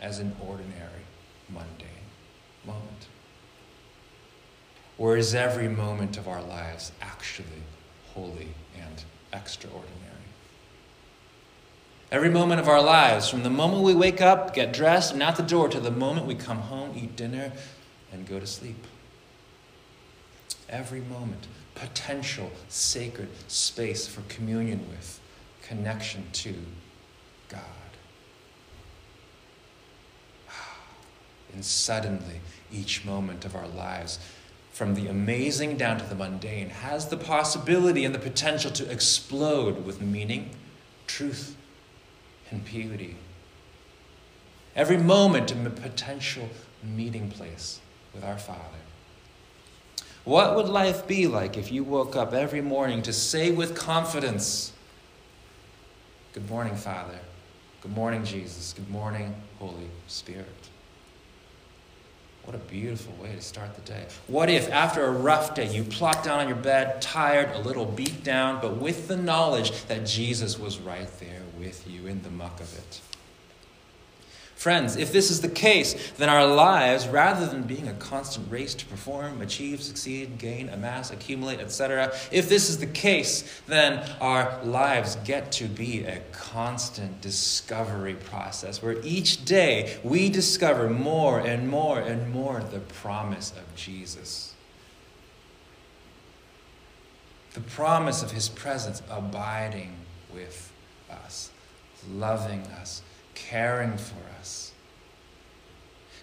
as 0.00 0.18
an 0.18 0.36
ordinary, 0.40 1.04
mundane 1.48 1.88
moment? 2.66 3.08
Or 4.98 5.16
is 5.16 5.34
every 5.34 5.68
moment 5.68 6.16
of 6.16 6.28
our 6.28 6.42
lives 6.42 6.92
actually 7.02 7.64
holy 8.14 8.48
and 8.80 9.02
extraordinary? 9.32 9.90
Every 12.12 12.30
moment 12.30 12.60
of 12.60 12.68
our 12.68 12.82
lives, 12.82 13.28
from 13.28 13.42
the 13.42 13.50
moment 13.50 13.82
we 13.82 13.94
wake 13.94 14.20
up, 14.20 14.54
get 14.54 14.72
dressed, 14.72 15.12
and 15.12 15.22
out 15.22 15.36
the 15.36 15.42
door, 15.42 15.68
to 15.68 15.80
the 15.80 15.90
moment 15.90 16.26
we 16.26 16.36
come 16.36 16.58
home, 16.58 16.92
eat 16.96 17.16
dinner, 17.16 17.50
and 18.14 18.26
go 18.26 18.40
to 18.40 18.46
sleep. 18.46 18.86
Every 20.68 21.00
moment, 21.00 21.46
potential 21.74 22.50
sacred 22.68 23.28
space 23.48 24.06
for 24.06 24.22
communion 24.22 24.88
with, 24.88 25.20
connection 25.62 26.24
to, 26.32 26.54
God. 27.48 27.60
Ah. 30.48 30.78
And 31.52 31.64
suddenly, 31.64 32.40
each 32.72 33.04
moment 33.04 33.44
of 33.44 33.54
our 33.54 33.68
lives, 33.68 34.18
from 34.72 34.94
the 34.94 35.08
amazing 35.08 35.76
down 35.76 35.98
to 35.98 36.06
the 36.06 36.14
mundane, 36.14 36.70
has 36.70 37.08
the 37.08 37.16
possibility 37.16 38.04
and 38.04 38.14
the 38.14 38.18
potential 38.18 38.70
to 38.70 38.90
explode 38.90 39.84
with 39.84 40.00
meaning, 40.00 40.50
truth, 41.06 41.56
and 42.50 42.64
beauty. 42.64 43.16
Every 44.74 44.96
moment 44.96 45.52
a 45.52 45.70
potential 45.70 46.48
meeting 46.82 47.30
place 47.30 47.80
with 48.14 48.24
our 48.24 48.38
Father. 48.38 48.60
What 50.24 50.56
would 50.56 50.68
life 50.68 51.06
be 51.06 51.26
like 51.26 51.56
if 51.56 51.70
you 51.70 51.84
woke 51.84 52.16
up 52.16 52.32
every 52.32 52.62
morning 52.62 53.02
to 53.02 53.12
say 53.12 53.50
with 53.50 53.74
confidence, 53.74 54.72
Good 56.34 56.50
morning, 56.50 56.74
Father. 56.74 57.20
Good 57.80 57.94
morning, 57.94 58.24
Jesus. 58.24 58.72
Good 58.72 58.90
morning, 58.90 59.32
Holy 59.60 59.88
Spirit. 60.08 60.48
What 62.42 62.56
a 62.56 62.58
beautiful 62.58 63.14
way 63.22 63.36
to 63.36 63.40
start 63.40 63.76
the 63.76 63.82
day. 63.82 64.04
What 64.26 64.50
if, 64.50 64.68
after 64.68 65.04
a 65.04 65.12
rough 65.12 65.54
day, 65.54 65.72
you 65.72 65.84
plop 65.84 66.24
down 66.24 66.40
on 66.40 66.48
your 66.48 66.56
bed, 66.56 67.00
tired, 67.00 67.54
a 67.54 67.60
little 67.60 67.86
beat 67.86 68.24
down, 68.24 68.60
but 68.60 68.78
with 68.78 69.06
the 69.06 69.16
knowledge 69.16 69.84
that 69.84 70.06
Jesus 70.06 70.58
was 70.58 70.80
right 70.80 71.08
there 71.20 71.42
with 71.56 71.88
you 71.88 72.08
in 72.08 72.20
the 72.24 72.30
muck 72.30 72.58
of 72.58 72.76
it? 72.76 73.00
Friends, 74.56 74.96
if 74.96 75.12
this 75.12 75.30
is 75.30 75.40
the 75.40 75.48
case, 75.48 76.12
then 76.12 76.28
our 76.28 76.46
lives, 76.46 77.08
rather 77.08 77.44
than 77.44 77.64
being 77.64 77.88
a 77.88 77.94
constant 77.94 78.50
race 78.50 78.74
to 78.74 78.86
perform, 78.86 79.42
achieve, 79.42 79.82
succeed, 79.82 80.38
gain, 80.38 80.68
amass, 80.68 81.10
accumulate, 81.10 81.60
etc., 81.60 82.14
if 82.30 82.48
this 82.48 82.70
is 82.70 82.78
the 82.78 82.86
case, 82.86 83.60
then 83.66 84.08
our 84.20 84.62
lives 84.64 85.16
get 85.24 85.52
to 85.52 85.64
be 85.66 86.04
a 86.04 86.20
constant 86.32 87.20
discovery 87.20 88.14
process 88.14 88.80
where 88.80 88.96
each 89.02 89.44
day 89.44 89.98
we 90.04 90.30
discover 90.30 90.88
more 90.88 91.40
and 91.40 91.68
more 91.68 91.98
and 91.98 92.32
more 92.32 92.60
the 92.60 92.80
promise 92.80 93.52
of 93.52 93.74
Jesus. 93.74 94.54
The 97.54 97.60
promise 97.60 98.22
of 98.22 98.30
his 98.30 98.48
presence 98.48 99.02
abiding 99.10 99.94
with 100.32 100.72
us, 101.10 101.50
loving 102.10 102.62
us, 102.80 103.02
caring 103.34 103.96
for 103.96 104.14
us? 104.16 104.33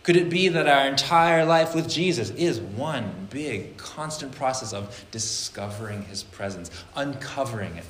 Could 0.04 0.16
it 0.16 0.30
be 0.30 0.48
that 0.48 0.68
our 0.68 0.88
entire 0.88 1.46
life 1.46 1.76
with 1.76 1.88
Jesus 1.88 2.32
is 2.32 2.60
one 2.60 3.28
big, 3.30 3.78
constant 3.78 4.32
process 4.32 4.74
of 4.74 5.06
discovering 5.12 6.06
his 6.06 6.24
presence, 6.24 6.72
uncovering 6.96 7.76
it, 7.76 7.86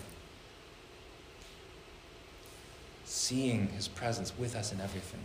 seeing 3.05 3.67
his 3.69 3.87
presence 3.87 4.33
with 4.37 4.55
us 4.55 4.73
in 4.73 4.81
everything? 4.81 5.21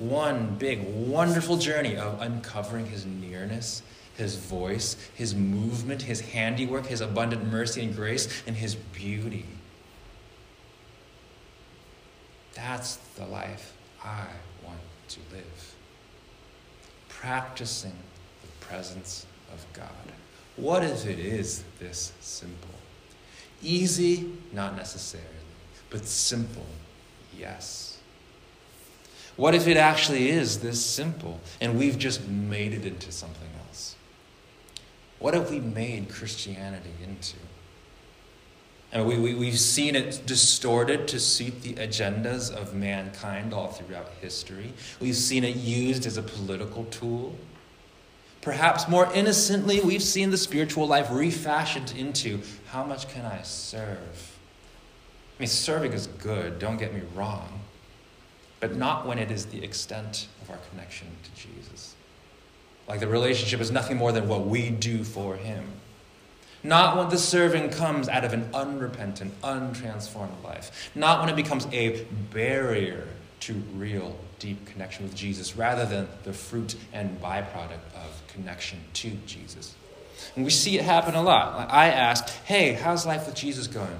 one 0.00 0.56
big, 0.58 0.82
wonderful 0.94 1.58
journey 1.58 1.94
of 1.94 2.20
uncovering 2.22 2.86
his 2.86 3.04
nearness, 3.04 3.82
his 4.16 4.34
voice, 4.34 4.96
his 5.14 5.34
movement, 5.34 6.02
his 6.02 6.22
handiwork, 6.22 6.86
his 6.86 7.02
abundant 7.02 7.46
mercy 7.46 7.82
and 7.82 7.94
grace, 7.94 8.42
and 8.46 8.56
his 8.56 8.74
beauty. 8.74 9.44
That's 12.54 12.96
the 13.16 13.26
life 13.26 13.74
I 14.02 14.26
to 15.10 15.20
live. 15.32 15.74
Practicing 17.08 17.96
the 18.42 18.66
presence 18.66 19.26
of 19.52 19.64
God. 19.72 19.86
What 20.56 20.82
if 20.82 21.06
it 21.06 21.18
is 21.18 21.64
this 21.78 22.12
simple? 22.20 22.68
Easy, 23.62 24.32
not 24.52 24.76
necessarily, 24.76 25.28
but 25.90 26.06
simple, 26.06 26.66
yes. 27.36 27.98
What 29.36 29.54
if 29.54 29.68
it 29.68 29.76
actually 29.76 30.28
is 30.28 30.60
this 30.60 30.84
simple 30.84 31.40
and 31.60 31.78
we've 31.78 31.98
just 31.98 32.26
made 32.28 32.72
it 32.72 32.84
into 32.84 33.10
something 33.10 33.48
else? 33.66 33.96
What 35.18 35.34
have 35.34 35.50
we 35.50 35.60
made 35.60 36.08
Christianity 36.08 36.92
into? 37.02 37.36
And 38.92 39.06
we, 39.06 39.18
we, 39.18 39.34
we've 39.34 39.58
seen 39.58 39.94
it 39.94 40.22
distorted 40.26 41.06
to 41.08 41.20
suit 41.20 41.62
the 41.62 41.74
agendas 41.74 42.52
of 42.52 42.74
mankind 42.74 43.54
all 43.54 43.68
throughout 43.68 44.08
history. 44.20 44.72
We've 45.00 45.14
seen 45.14 45.44
it 45.44 45.56
used 45.56 46.06
as 46.06 46.16
a 46.16 46.22
political 46.22 46.84
tool. 46.86 47.36
Perhaps 48.40 48.88
more 48.88 49.12
innocently, 49.12 49.80
we've 49.80 50.02
seen 50.02 50.30
the 50.30 50.38
spiritual 50.38 50.88
life 50.88 51.08
refashioned 51.10 51.94
into 51.96 52.40
how 52.68 52.82
much 52.82 53.08
can 53.08 53.24
I 53.24 53.42
serve? 53.42 54.36
I 55.38 55.42
mean, 55.42 55.48
serving 55.48 55.92
is 55.92 56.06
good, 56.06 56.58
don't 56.58 56.78
get 56.78 56.92
me 56.92 57.02
wrong, 57.14 57.60
but 58.58 58.76
not 58.76 59.06
when 59.06 59.18
it 59.18 59.30
is 59.30 59.46
the 59.46 59.62
extent 59.62 60.26
of 60.42 60.50
our 60.50 60.58
connection 60.70 61.06
to 61.22 61.30
Jesus. 61.48 61.94
Like 62.88 63.00
the 63.00 63.08
relationship 63.08 63.60
is 63.60 63.70
nothing 63.70 63.98
more 63.98 64.10
than 64.10 64.26
what 64.26 64.46
we 64.46 64.70
do 64.70 65.04
for 65.04 65.36
Him. 65.36 65.64
Not 66.62 66.96
when 66.96 67.08
the 67.08 67.18
serving 67.18 67.70
comes 67.70 68.08
out 68.08 68.24
of 68.24 68.32
an 68.32 68.50
unrepentant, 68.52 69.40
untransformed 69.42 70.42
life. 70.44 70.90
Not 70.94 71.20
when 71.20 71.28
it 71.28 71.36
becomes 71.36 71.66
a 71.72 72.04
barrier 72.32 73.06
to 73.40 73.54
real, 73.74 74.16
deep 74.38 74.66
connection 74.66 75.04
with 75.04 75.14
Jesus, 75.14 75.56
rather 75.56 75.86
than 75.86 76.06
the 76.24 76.32
fruit 76.32 76.76
and 76.92 77.20
byproduct 77.20 77.80
of 77.94 78.22
connection 78.28 78.78
to 78.94 79.10
Jesus. 79.26 79.74
And 80.36 80.44
we 80.44 80.50
see 80.50 80.78
it 80.78 80.84
happen 80.84 81.14
a 81.14 81.22
lot. 81.22 81.70
I 81.70 81.86
ask, 81.88 82.28
hey, 82.44 82.74
how's 82.74 83.06
life 83.06 83.26
with 83.26 83.34
Jesus 83.34 83.66
going? 83.66 83.98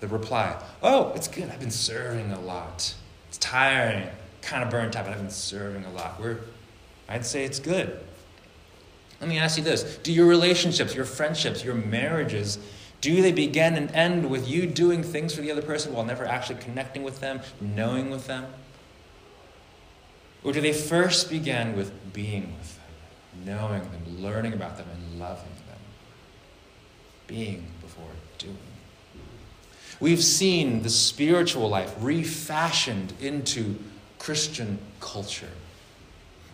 The 0.00 0.08
reply, 0.08 0.60
oh, 0.82 1.12
it's 1.14 1.28
good. 1.28 1.48
I've 1.50 1.60
been 1.60 1.70
serving 1.70 2.32
a 2.32 2.40
lot. 2.40 2.94
It's 3.28 3.38
tiring, 3.38 4.08
kind 4.42 4.64
of 4.64 4.70
burnt 4.70 4.96
out, 4.96 5.04
but 5.04 5.12
I've 5.12 5.20
been 5.20 5.30
serving 5.30 5.84
a 5.84 5.92
lot. 5.92 6.20
We're, 6.20 6.38
I'd 7.08 7.24
say 7.24 7.44
it's 7.44 7.60
good. 7.60 8.00
Let 9.20 9.28
me 9.28 9.38
ask 9.38 9.58
you 9.58 9.64
this 9.64 9.98
Do 9.98 10.12
your 10.12 10.26
relationships, 10.26 10.94
your 10.94 11.04
friendships, 11.04 11.62
your 11.62 11.74
marriages, 11.74 12.58
do 13.00 13.22
they 13.22 13.32
begin 13.32 13.76
and 13.76 13.90
end 13.92 14.28
with 14.30 14.48
you 14.48 14.66
doing 14.66 15.02
things 15.02 15.34
for 15.34 15.40
the 15.40 15.50
other 15.50 15.62
person 15.62 15.92
while 15.92 16.04
never 16.04 16.26
actually 16.26 16.60
connecting 16.60 17.02
with 17.02 17.20
them, 17.20 17.40
knowing 17.60 18.10
with 18.10 18.26
them? 18.26 18.46
Or 20.44 20.52
do 20.52 20.60
they 20.60 20.72
first 20.72 21.30
begin 21.30 21.76
with 21.76 22.12
being 22.12 22.54
with 22.58 22.76
them, 22.76 23.46
knowing 23.46 23.82
them, 23.82 24.22
learning 24.22 24.52
about 24.52 24.76
them, 24.76 24.86
and 24.92 25.18
loving 25.18 25.44
them? 25.44 25.78
Being 27.26 27.66
before 27.80 28.10
doing. 28.38 28.56
We've 29.98 30.24
seen 30.24 30.82
the 30.82 30.90
spiritual 30.90 31.68
life 31.68 31.94
refashioned 32.00 33.12
into 33.20 33.76
Christian 34.18 34.78
culture, 34.98 35.50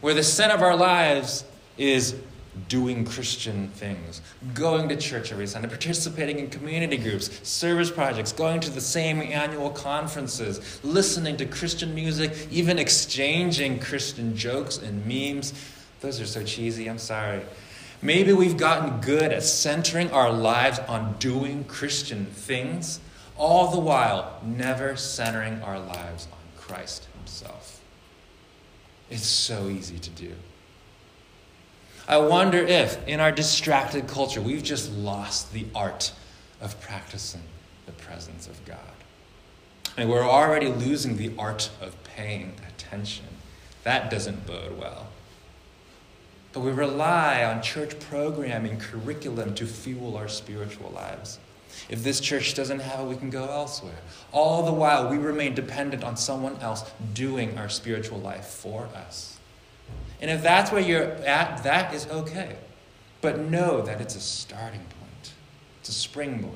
where 0.00 0.14
the 0.14 0.24
center 0.24 0.54
of 0.54 0.62
our 0.62 0.76
lives 0.76 1.44
is 1.78 2.16
doing 2.68 3.04
Christian 3.04 3.68
things, 3.68 4.20
going 4.54 4.88
to 4.88 4.96
church 4.96 5.32
every 5.32 5.46
Sunday, 5.46 5.68
participating 5.68 6.38
in 6.38 6.50
community 6.50 6.96
groups, 6.96 7.46
service 7.46 7.90
projects, 7.90 8.32
going 8.32 8.60
to 8.60 8.70
the 8.70 8.80
same 8.80 9.20
annual 9.20 9.70
conferences, 9.70 10.80
listening 10.82 11.36
to 11.36 11.46
Christian 11.46 11.94
music, 11.94 12.32
even 12.50 12.78
exchanging 12.78 13.78
Christian 13.78 14.36
jokes 14.36 14.78
and 14.78 15.06
memes. 15.06 15.52
Those 16.00 16.20
are 16.20 16.26
so 16.26 16.42
cheesy, 16.42 16.88
I'm 16.88 16.98
sorry. 16.98 17.42
Maybe 18.02 18.32
we've 18.32 18.56
gotten 18.56 19.00
good 19.00 19.32
at 19.32 19.42
centering 19.42 20.10
our 20.10 20.30
lives 20.32 20.78
on 20.80 21.16
doing 21.18 21.64
Christian 21.64 22.26
things, 22.26 23.00
all 23.36 23.70
the 23.70 23.80
while 23.80 24.40
never 24.44 24.96
centering 24.96 25.62
our 25.62 25.78
lives 25.78 26.28
on 26.30 26.38
Christ 26.56 27.06
Himself. 27.16 27.80
It's 29.10 29.26
so 29.26 29.68
easy 29.68 29.98
to 29.98 30.10
do. 30.10 30.32
I 32.08 32.18
wonder 32.18 32.58
if, 32.58 33.06
in 33.08 33.18
our 33.20 33.32
distracted 33.32 34.06
culture, 34.06 34.40
we've 34.40 34.62
just 34.62 34.92
lost 34.92 35.52
the 35.52 35.66
art 35.74 36.12
of 36.60 36.80
practicing 36.80 37.42
the 37.86 37.92
presence 37.92 38.46
of 38.46 38.64
God. 38.64 38.78
And 39.96 40.08
we're 40.08 40.28
already 40.28 40.68
losing 40.68 41.16
the 41.16 41.32
art 41.38 41.70
of 41.80 42.02
paying 42.04 42.54
attention. 42.68 43.26
That 43.82 44.10
doesn't 44.10 44.46
bode 44.46 44.78
well. 44.78 45.08
But 46.52 46.60
we 46.60 46.70
rely 46.70 47.44
on 47.44 47.60
church 47.60 47.98
programming, 47.98 48.78
curriculum 48.78 49.54
to 49.56 49.66
fuel 49.66 50.16
our 50.16 50.28
spiritual 50.28 50.90
lives. 50.90 51.38
If 51.88 52.02
this 52.02 52.20
church 52.20 52.54
doesn't 52.54 52.80
have 52.80 53.00
it, 53.00 53.08
we 53.08 53.16
can 53.16 53.30
go 53.30 53.44
elsewhere. 53.44 53.98
All 54.32 54.64
the 54.64 54.72
while, 54.72 55.08
we 55.08 55.18
remain 55.18 55.54
dependent 55.54 56.04
on 56.04 56.16
someone 56.16 56.56
else 56.60 56.90
doing 57.14 57.58
our 57.58 57.68
spiritual 57.68 58.18
life 58.18 58.46
for 58.46 58.88
us. 58.94 59.38
And 60.20 60.30
if 60.30 60.42
that's 60.42 60.72
where 60.72 60.80
you're 60.80 61.02
at, 61.02 61.62
that 61.64 61.92
is 61.94 62.06
okay. 62.08 62.56
But 63.20 63.38
know 63.38 63.82
that 63.82 64.00
it's 64.00 64.16
a 64.16 64.20
starting 64.20 64.80
point, 64.80 65.32
it's 65.80 65.88
a 65.88 65.92
springboard. 65.92 66.54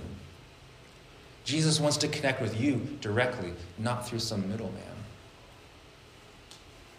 Jesus 1.44 1.80
wants 1.80 1.96
to 1.98 2.08
connect 2.08 2.40
with 2.40 2.60
you 2.60 2.76
directly, 3.00 3.52
not 3.78 4.06
through 4.06 4.20
some 4.20 4.48
middleman. 4.48 4.82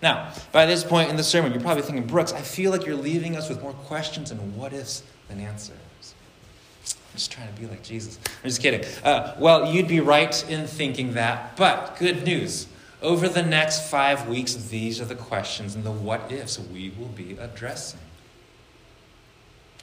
Now, 0.02 0.34
by 0.52 0.66
this 0.66 0.84
point 0.84 1.10
in 1.10 1.16
the 1.16 1.24
sermon, 1.24 1.52
you're 1.52 1.62
probably 1.62 1.84
thinking, 1.84 2.08
Brooks, 2.08 2.34
I 2.34 2.42
feel 2.42 2.72
like 2.72 2.86
you're 2.86 2.96
leaving 2.96 3.36
us 3.36 3.50
with 3.50 3.62
more 3.62 3.74
questions 3.74 4.32
and 4.32 4.58
what 4.58 4.74
ifs 4.74 5.04
than 5.30 5.40
answers. 5.40 5.78
I'm 6.02 7.16
just 7.16 7.32
trying 7.32 7.54
to 7.54 7.62
be 7.62 7.68
like 7.68 7.84
Jesus. 7.84 8.18
I'm 8.26 8.50
just 8.50 8.62
kidding. 8.62 8.84
Uh, 9.04 9.36
well, 9.38 9.72
you'd 9.72 9.88
be 9.88 10.00
right 10.00 10.50
in 10.50 10.66
thinking 10.66 11.14
that, 11.14 11.56
but 11.56 11.98
good 12.00 12.24
news. 12.24 12.68
Over 13.02 13.28
the 13.28 13.42
next 13.42 13.90
five 13.90 14.28
weeks, 14.28 14.54
these 14.54 15.02
are 15.02 15.06
the 15.06 15.16
questions 15.16 15.74
and 15.74 15.84
the 15.84 15.92
what 15.92 16.32
ifs 16.32 16.60
we 16.60 16.94
will 16.98 17.08
be 17.08 17.36
addressing. 17.40 18.00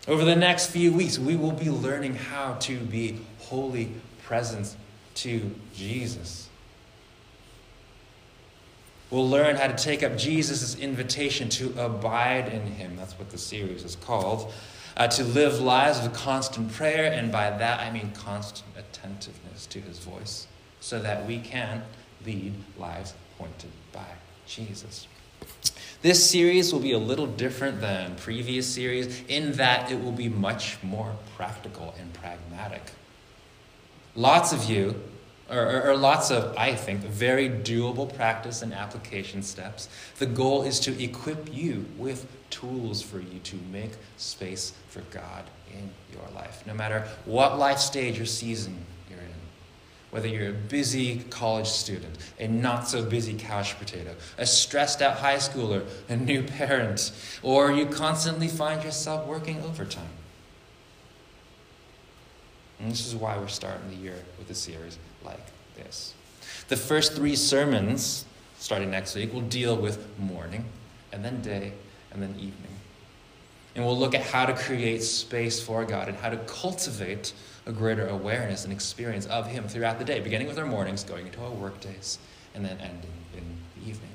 Over 0.06 0.24
the 0.24 0.36
next 0.36 0.70
few 0.70 0.92
weeks, 0.92 1.18
we 1.18 1.36
will 1.36 1.52
be 1.52 1.68
learning 1.68 2.14
how 2.14 2.54
to 2.60 2.78
be 2.78 3.20
holy 3.40 3.92
presence 4.22 4.76
to 5.16 5.50
Jesus. 5.74 6.48
We'll 9.10 9.28
learn 9.28 9.56
how 9.56 9.66
to 9.66 9.74
take 9.74 10.02
up 10.02 10.16
Jesus' 10.16 10.78
invitation 10.78 11.48
to 11.50 11.74
abide 11.78 12.48
in 12.48 12.66
Him. 12.66 12.96
That's 12.96 13.18
what 13.18 13.30
the 13.30 13.38
series 13.38 13.84
is 13.84 13.96
called. 13.96 14.52
Uh, 14.96 15.08
to 15.08 15.24
live 15.24 15.60
lives 15.60 16.04
of 16.04 16.12
constant 16.12 16.72
prayer, 16.72 17.12
and 17.12 17.32
by 17.32 17.50
that 17.50 17.80
I 17.80 17.90
mean 17.90 18.12
constant 18.12 18.68
attentiveness 18.76 19.66
to 19.66 19.80
His 19.80 19.98
voice, 19.98 20.46
so 20.80 20.98
that 21.00 21.26
we 21.26 21.38
can 21.38 21.82
lead 22.28 22.52
lives 22.78 23.14
pointed 23.38 23.70
by 23.92 24.10
Jesus. 24.46 25.06
This 26.02 26.30
series 26.30 26.72
will 26.72 26.80
be 26.80 26.92
a 26.92 26.98
little 26.98 27.26
different 27.26 27.80
than 27.80 28.16
previous 28.16 28.66
series 28.66 29.22
in 29.28 29.52
that 29.52 29.90
it 29.90 30.02
will 30.02 30.12
be 30.12 30.28
much 30.28 30.76
more 30.82 31.16
practical 31.36 31.94
and 31.98 32.12
pragmatic. 32.12 32.82
Lots 34.14 34.52
of 34.52 34.64
you, 34.64 35.00
or, 35.50 35.58
or, 35.58 35.82
or, 35.90 35.96
lots 35.96 36.30
of, 36.30 36.54
I 36.58 36.74
think, 36.74 37.00
very 37.00 37.48
doable 37.48 38.14
practice 38.14 38.60
and 38.60 38.74
application 38.74 39.42
steps. 39.42 39.88
The 40.18 40.26
goal 40.26 40.62
is 40.62 40.78
to 40.80 41.02
equip 41.02 41.54
you 41.54 41.86
with 41.96 42.26
tools 42.50 43.00
for 43.00 43.20
you 43.20 43.38
to 43.44 43.56
make 43.72 43.92
space 44.18 44.74
for 44.88 45.00
God 45.10 45.44
in 45.72 45.90
your 46.12 46.28
life, 46.34 46.64
no 46.66 46.74
matter 46.74 47.08
what 47.24 47.58
life 47.58 47.78
stage 47.78 48.20
or 48.20 48.26
season 48.26 48.84
whether 50.10 50.26
you're 50.26 50.50
a 50.50 50.52
busy 50.52 51.20
college 51.30 51.66
student, 51.66 52.16
a 52.38 52.48
not 52.48 52.88
so 52.88 53.04
busy 53.04 53.34
couch 53.34 53.78
potato, 53.78 54.14
a 54.38 54.46
stressed 54.46 55.02
out 55.02 55.18
high 55.18 55.36
schooler, 55.36 55.84
a 56.08 56.16
new 56.16 56.42
parent, 56.42 57.12
or 57.42 57.70
you 57.70 57.86
constantly 57.86 58.48
find 58.48 58.82
yourself 58.82 59.26
working 59.26 59.60
overtime. 59.62 60.08
And 62.80 62.90
this 62.90 63.06
is 63.06 63.14
why 63.14 63.36
we're 63.36 63.48
starting 63.48 63.88
the 63.90 63.96
year 63.96 64.16
with 64.38 64.48
a 64.50 64.54
series 64.54 64.98
like 65.24 65.40
this. 65.76 66.14
The 66.68 66.76
first 66.76 67.14
three 67.14 67.36
sermons, 67.36 68.24
starting 68.58 68.90
next 68.90 69.14
week, 69.14 69.32
will 69.32 69.40
deal 69.42 69.76
with 69.76 70.06
morning, 70.18 70.64
and 71.12 71.24
then 71.24 71.42
day, 71.42 71.72
and 72.12 72.22
then 72.22 72.30
evening. 72.36 72.72
And 73.74 73.84
we'll 73.84 73.98
look 73.98 74.14
at 74.14 74.22
how 74.22 74.46
to 74.46 74.54
create 74.54 75.02
space 75.02 75.60
for 75.60 75.84
God 75.84 76.08
and 76.08 76.16
how 76.16 76.30
to 76.30 76.36
cultivate 76.38 77.32
a 77.68 77.72
greater 77.72 78.08
awareness 78.08 78.64
and 78.64 78.72
experience 78.72 79.26
of 79.26 79.46
Him 79.46 79.68
throughout 79.68 79.98
the 79.98 80.04
day, 80.04 80.20
beginning 80.20 80.48
with 80.48 80.58
our 80.58 80.66
mornings, 80.66 81.04
going 81.04 81.26
into 81.26 81.40
our 81.44 81.50
work 81.50 81.80
days, 81.80 82.18
and 82.54 82.64
then 82.64 82.78
ending 82.80 83.12
in 83.36 83.44
the 83.76 83.88
evening. 83.88 84.08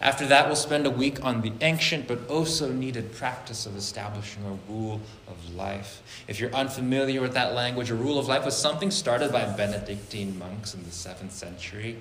After 0.00 0.26
that, 0.28 0.46
we'll 0.46 0.56
spend 0.56 0.86
a 0.86 0.90
week 0.90 1.22
on 1.22 1.42
the 1.42 1.52
ancient 1.60 2.08
but 2.08 2.26
also 2.28 2.72
needed 2.72 3.12
practice 3.12 3.66
of 3.66 3.76
establishing 3.76 4.42
a 4.46 4.72
rule 4.72 5.00
of 5.28 5.54
life. 5.54 6.00
If 6.26 6.40
you're 6.40 6.54
unfamiliar 6.54 7.20
with 7.20 7.34
that 7.34 7.54
language, 7.54 7.90
a 7.90 7.94
rule 7.94 8.18
of 8.18 8.26
life 8.26 8.46
was 8.46 8.56
something 8.56 8.90
started 8.90 9.30
by 9.30 9.44
Benedictine 9.44 10.38
monks 10.38 10.72
in 10.72 10.84
the 10.84 10.90
7th 10.90 11.32
century. 11.32 11.98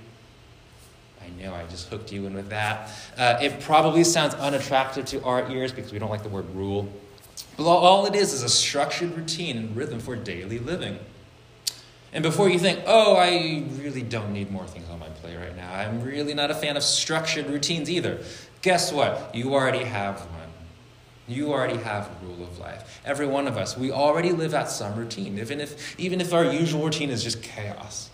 I 1.21 1.43
know 1.43 1.53
I 1.53 1.65
just 1.65 1.89
hooked 1.89 2.13
you 2.13 2.25
in 2.25 2.35
with 2.35 2.49
that. 2.49 2.89
Uh, 3.17 3.37
it 3.41 3.59
probably 3.59 4.05
sounds 4.05 4.33
unattractive 4.35 5.05
to 5.07 5.23
our 5.23 5.49
ears 5.51 5.73
because 5.73 5.91
we 5.91 5.99
don't 5.99 6.09
like 6.09 6.23
the 6.23 6.29
word 6.29 6.49
rule. 6.55 6.87
But 7.59 7.65
all 7.65 8.05
it 8.05 8.15
is 8.15 8.31
is 8.31 8.41
a 8.41 8.47
structured 8.47 9.17
routine 9.17 9.57
and 9.57 9.75
rhythm 9.75 9.99
for 9.99 10.15
daily 10.15 10.59
living. 10.59 10.97
And 12.13 12.23
before 12.23 12.47
you 12.47 12.57
think, 12.57 12.79
oh, 12.87 13.17
I 13.17 13.65
really 13.81 14.01
don't 14.01 14.31
need 14.31 14.49
more 14.49 14.65
things 14.65 14.89
on 14.89 14.97
my 14.97 15.09
plate 15.09 15.35
right 15.35 15.55
now, 15.57 15.73
I'm 15.73 16.01
really 16.01 16.33
not 16.33 16.51
a 16.51 16.55
fan 16.55 16.77
of 16.77 16.83
structured 16.83 17.47
routines 17.47 17.89
either. 17.89 18.19
Guess 18.61 18.93
what? 18.93 19.35
You 19.35 19.53
already 19.53 19.83
have 19.83 20.21
one. 20.21 20.49
You 21.27 21.51
already 21.51 21.75
have 21.79 22.07
a 22.07 22.25
rule 22.25 22.43
of 22.43 22.59
life. 22.59 23.01
Every 23.03 23.27
one 23.27 23.45
of 23.45 23.57
us, 23.57 23.77
we 23.77 23.91
already 23.91 24.31
live 24.31 24.53
out 24.53 24.71
some 24.71 24.95
routine, 24.95 25.37
even 25.37 25.59
if, 25.59 25.99
even 25.99 26.21
if 26.21 26.33
our 26.33 26.45
usual 26.45 26.85
routine 26.85 27.09
is 27.09 27.25
just 27.25 27.43
chaos. 27.43 28.09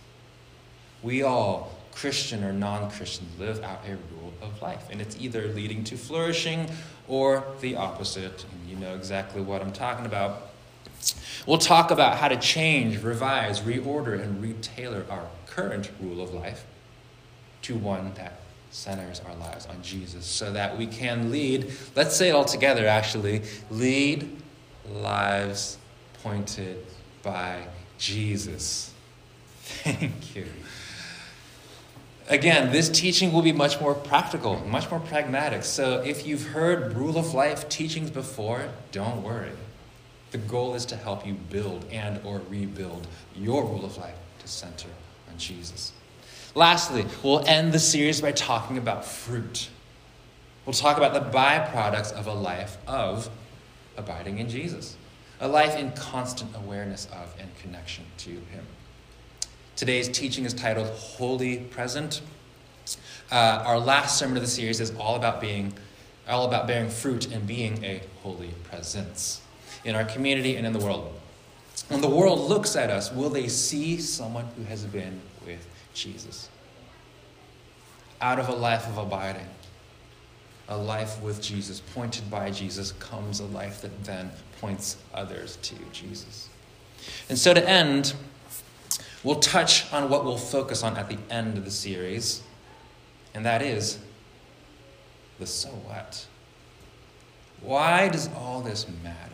We 1.03 1.21
all, 1.21 1.71
Christian 1.91 2.43
or 2.43 2.51
non 2.51 2.89
Christian, 2.89 3.27
live 3.37 3.63
out 3.63 3.81
a 3.85 3.91
rule 3.91 4.33
of 4.41 4.59
life. 4.63 4.87
And 4.89 4.99
it's 4.99 5.15
either 5.19 5.49
leading 5.49 5.83
to 5.83 5.97
flourishing 5.97 6.71
or 7.07 7.43
the 7.61 7.75
opposite. 7.75 8.43
You 8.67 8.75
know 8.75 8.95
exactly 8.95 9.41
what 9.41 9.61
I'm 9.61 9.71
talking 9.71 10.05
about. 10.05 10.49
We'll 11.45 11.57
talk 11.57 11.91
about 11.91 12.17
how 12.17 12.27
to 12.27 12.37
change, 12.37 13.01
revise, 13.03 13.61
reorder, 13.61 14.21
and 14.21 14.43
retailor 14.43 15.05
our 15.09 15.27
current 15.47 15.91
rule 16.01 16.21
of 16.21 16.33
life 16.33 16.65
to 17.63 17.75
one 17.75 18.13
that 18.15 18.39
centers 18.71 19.21
our 19.21 19.35
lives 19.35 19.65
on 19.67 19.81
Jesus 19.81 20.25
so 20.25 20.51
that 20.51 20.77
we 20.77 20.85
can 20.85 21.31
lead, 21.31 21.71
let's 21.95 22.15
say 22.15 22.29
it 22.29 22.31
all 22.33 22.45
together 22.45 22.87
actually, 22.87 23.41
lead 23.69 24.29
lives 24.89 25.77
pointed 26.21 26.85
by 27.23 27.67
Jesus. 27.97 28.93
Thank 29.63 30.35
you. 30.35 30.47
Again, 32.27 32.71
this 32.71 32.89
teaching 32.89 33.31
will 33.31 33.43
be 33.43 33.51
much 33.51 33.79
more 33.79 33.93
practical, 33.93 34.59
much 34.65 34.89
more 34.89 34.99
pragmatic. 34.99 35.63
So 35.63 36.01
if 36.01 36.25
you've 36.25 36.47
heard 36.47 36.93
rule 36.93 37.17
of 37.17 37.35
life 37.35 37.69
teachings 37.69 38.09
before, 38.09 38.69
don't 38.91 39.21
worry. 39.21 39.51
The 40.31 40.39
goal 40.39 40.73
is 40.73 40.85
to 40.87 40.95
help 40.95 41.25
you 41.25 41.33
build 41.33 41.85
and 41.91 42.19
or 42.25 42.41
rebuild 42.49 43.07
your 43.35 43.63
rule 43.63 43.85
of 43.85 43.97
life 43.97 44.15
to 44.39 44.47
center 44.47 44.89
on 45.29 45.37
Jesus. 45.37 45.91
Lastly, 46.55 47.05
we'll 47.21 47.45
end 47.45 47.73
the 47.73 47.79
series 47.79 48.21
by 48.21 48.31
talking 48.31 48.77
about 48.79 49.05
fruit. 49.05 49.69
We'll 50.65 50.73
talk 50.73 50.97
about 50.97 51.13
the 51.13 51.37
byproducts 51.37 52.11
of 52.11 52.25
a 52.25 52.33
life 52.33 52.77
of 52.87 53.29
abiding 53.97 54.39
in 54.39 54.49
Jesus, 54.49 54.97
a 55.39 55.47
life 55.47 55.77
in 55.77 55.91
constant 55.91 56.55
awareness 56.55 57.05
of 57.13 57.35
and 57.39 57.55
connection 57.59 58.05
to 58.17 58.31
Him. 58.31 58.65
Today's 59.75 60.07
teaching 60.07 60.45
is 60.45 60.53
titled 60.53 60.87
Wholly 60.87 61.57
Present. 61.57 62.21
Uh, 63.29 63.61
our 63.65 63.77
last 63.77 64.17
sermon 64.17 64.37
of 64.37 64.41
the 64.41 64.49
series 64.49 64.79
is 64.79 64.95
all 64.95 65.17
about 65.17 65.41
being, 65.41 65.73
all 66.29 66.47
about 66.47 66.65
bearing 66.65 66.89
fruit 66.89 67.29
and 67.29 67.45
being 67.45 67.83
a 67.83 68.01
holy 68.23 68.53
presence 68.63 69.41
in 69.83 69.93
our 69.93 70.05
community 70.05 70.55
and 70.55 70.65
in 70.65 70.71
the 70.71 70.79
world. 70.79 71.13
When 71.89 71.99
the 71.99 72.09
world 72.09 72.39
looks 72.47 72.77
at 72.77 72.89
us, 72.89 73.11
will 73.11 73.29
they 73.29 73.49
see 73.49 73.97
someone 73.97 74.45
who 74.55 74.63
has 74.63 74.85
been 74.85 75.19
with 75.45 75.67
Jesus? 75.93 76.47
Out 78.21 78.39
of 78.39 78.47
a 78.47 78.55
life 78.55 78.87
of 78.87 78.97
abiding, 78.97 79.49
a 80.69 80.77
life 80.77 81.21
with 81.21 81.41
Jesus, 81.41 81.81
pointed 81.81 82.31
by 82.31 82.49
Jesus, 82.49 82.93
comes 82.93 83.41
a 83.41 83.45
life 83.45 83.81
that 83.81 84.05
then 84.05 84.31
points 84.61 84.95
others 85.13 85.57
to 85.63 85.75
Jesus. 85.91 86.47
And 87.27 87.37
so 87.37 87.53
to 87.53 87.69
end, 87.69 88.13
we'll 89.25 89.39
touch 89.39 89.91
on 89.91 90.07
what 90.07 90.23
we'll 90.23 90.37
focus 90.37 90.83
on 90.83 90.95
at 90.95 91.09
the 91.09 91.17
end 91.29 91.57
of 91.57 91.65
the 91.65 91.71
series, 91.71 92.43
and 93.33 93.45
that 93.45 93.61
is 93.61 93.99
the 95.39 95.47
so 95.47 95.69
what. 95.69 96.25
Why 97.59 98.07
does 98.07 98.29
all 98.37 98.61
this 98.61 98.85
matter? 99.03 99.31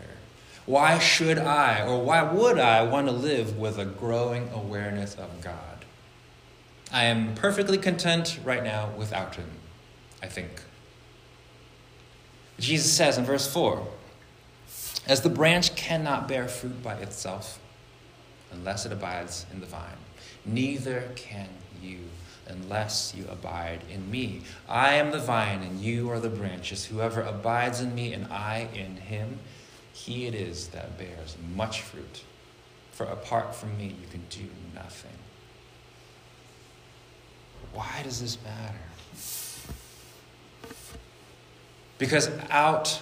Why 0.66 0.98
should 0.98 1.38
I, 1.38 1.86
or 1.86 2.02
why 2.02 2.24
would 2.24 2.58
I, 2.58 2.84
want 2.84 3.08
to 3.08 3.12
live 3.12 3.58
with 3.58 3.78
a 3.78 3.86
growing 3.86 4.50
awareness 4.54 5.16
of 5.16 5.42
God? 5.42 5.58
I 6.92 7.06
am 7.06 7.36
perfectly 7.36 7.78
content 7.78 8.40
right 8.44 8.64
now 8.64 8.90
without 8.98 9.36
Him, 9.36 9.50
I 10.24 10.28
think. 10.28 10.62
Jesus 12.60 12.94
says 12.94 13.18
in 13.18 13.26
verse 13.26 13.52
4 13.52 13.86
As 15.08 15.22
the 15.22 15.30
branch 15.30 15.76
cannot 15.76 16.28
bear 16.28 16.48
fruit 16.48 16.82
by 16.82 16.96
itself 16.96 17.61
unless 18.52 18.86
it 18.86 18.92
abides 18.92 19.46
in 19.52 19.60
the 19.60 19.66
vine, 19.66 19.98
neither 20.46 21.10
can 21.16 21.50
you 21.82 22.00
unless 22.48 23.14
you 23.16 23.26
abide 23.30 23.82
in 23.90 24.10
me. 24.12 24.42
I 24.68 24.94
am 24.94 25.12
the 25.12 25.20
vine, 25.20 25.62
and 25.62 25.80
you 25.80 26.10
are 26.10 26.20
the 26.20 26.30
branches. 26.30 26.86
Whoever 26.86 27.22
abides 27.22 27.82
in 27.82 27.96
me, 27.96 28.14
and 28.14 28.26
I 28.28 28.68
in 28.74 28.98
him, 28.98 29.40
he 29.94 30.26
it 30.26 30.36
is 30.36 30.68
that 30.70 30.98
bears 30.98 31.38
much 31.56 31.82
fruit, 31.82 32.24
for 32.92 33.06
apart 33.06 33.56
from 33.56 33.78
me 33.78 33.96
you 34.02 34.08
can 34.10 34.24
do 34.30 34.48
nothing. 34.76 35.12
Why 37.74 38.02
does 38.04 38.22
this 38.22 38.38
matter? 38.44 38.76
Because 41.98 42.32
out 42.50 43.02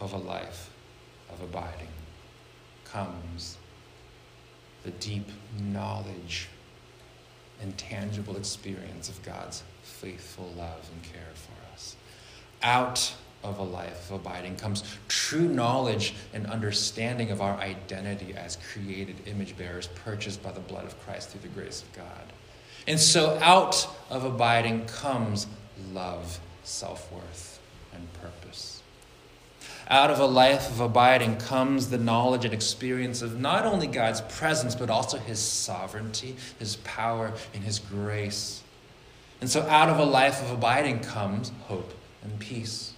of 0.00 0.12
a 0.12 0.18
life 0.18 0.70
of 1.32 1.42
abiding 1.42 1.88
comes 2.84 3.58
the 4.84 4.90
deep 4.92 5.28
knowledge 5.58 6.48
and 7.60 7.76
tangible 7.76 8.36
experience 8.36 9.08
of 9.08 9.22
God's 9.22 9.62
faithful 9.82 10.52
love 10.56 10.88
and 10.92 11.02
care 11.02 11.32
for 11.34 11.72
us. 11.74 11.96
Out 12.62 13.14
of 13.42 13.58
a 13.58 13.62
life 13.62 14.10
of 14.10 14.20
abiding 14.20 14.56
comes 14.56 14.84
true 15.08 15.48
knowledge 15.48 16.14
and 16.32 16.46
understanding 16.46 17.30
of 17.30 17.40
our 17.40 17.56
identity 17.58 18.34
as 18.34 18.58
created 18.72 19.16
image 19.26 19.56
bearers 19.56 19.88
purchased 19.88 20.42
by 20.42 20.52
the 20.52 20.60
blood 20.60 20.84
of 20.84 20.98
Christ 21.04 21.30
through 21.30 21.42
the 21.42 21.48
grace 21.48 21.82
of 21.82 21.92
God. 21.92 22.32
And 22.86 23.00
so 23.00 23.38
out 23.40 23.88
of 24.10 24.24
abiding 24.24 24.86
comes 24.86 25.46
love, 25.92 26.38
self 26.64 27.10
worth, 27.12 27.60
and 27.94 28.12
purpose. 28.14 28.82
Out 29.88 30.10
of 30.10 30.18
a 30.18 30.26
life 30.26 30.70
of 30.70 30.80
abiding 30.80 31.36
comes 31.36 31.90
the 31.90 31.98
knowledge 31.98 32.44
and 32.44 32.54
experience 32.54 33.20
of 33.20 33.38
not 33.38 33.66
only 33.66 33.86
God's 33.86 34.22
presence, 34.22 34.74
but 34.74 34.88
also 34.88 35.18
His 35.18 35.38
sovereignty, 35.38 36.36
His 36.58 36.76
power, 36.76 37.32
and 37.52 37.62
His 37.62 37.78
grace. 37.78 38.62
And 39.40 39.50
so 39.50 39.62
out 39.62 39.90
of 39.90 39.98
a 39.98 40.04
life 40.04 40.40
of 40.42 40.52
abiding 40.52 41.00
comes 41.00 41.52
hope 41.66 41.92
and 42.22 42.38
peace. 42.38 42.94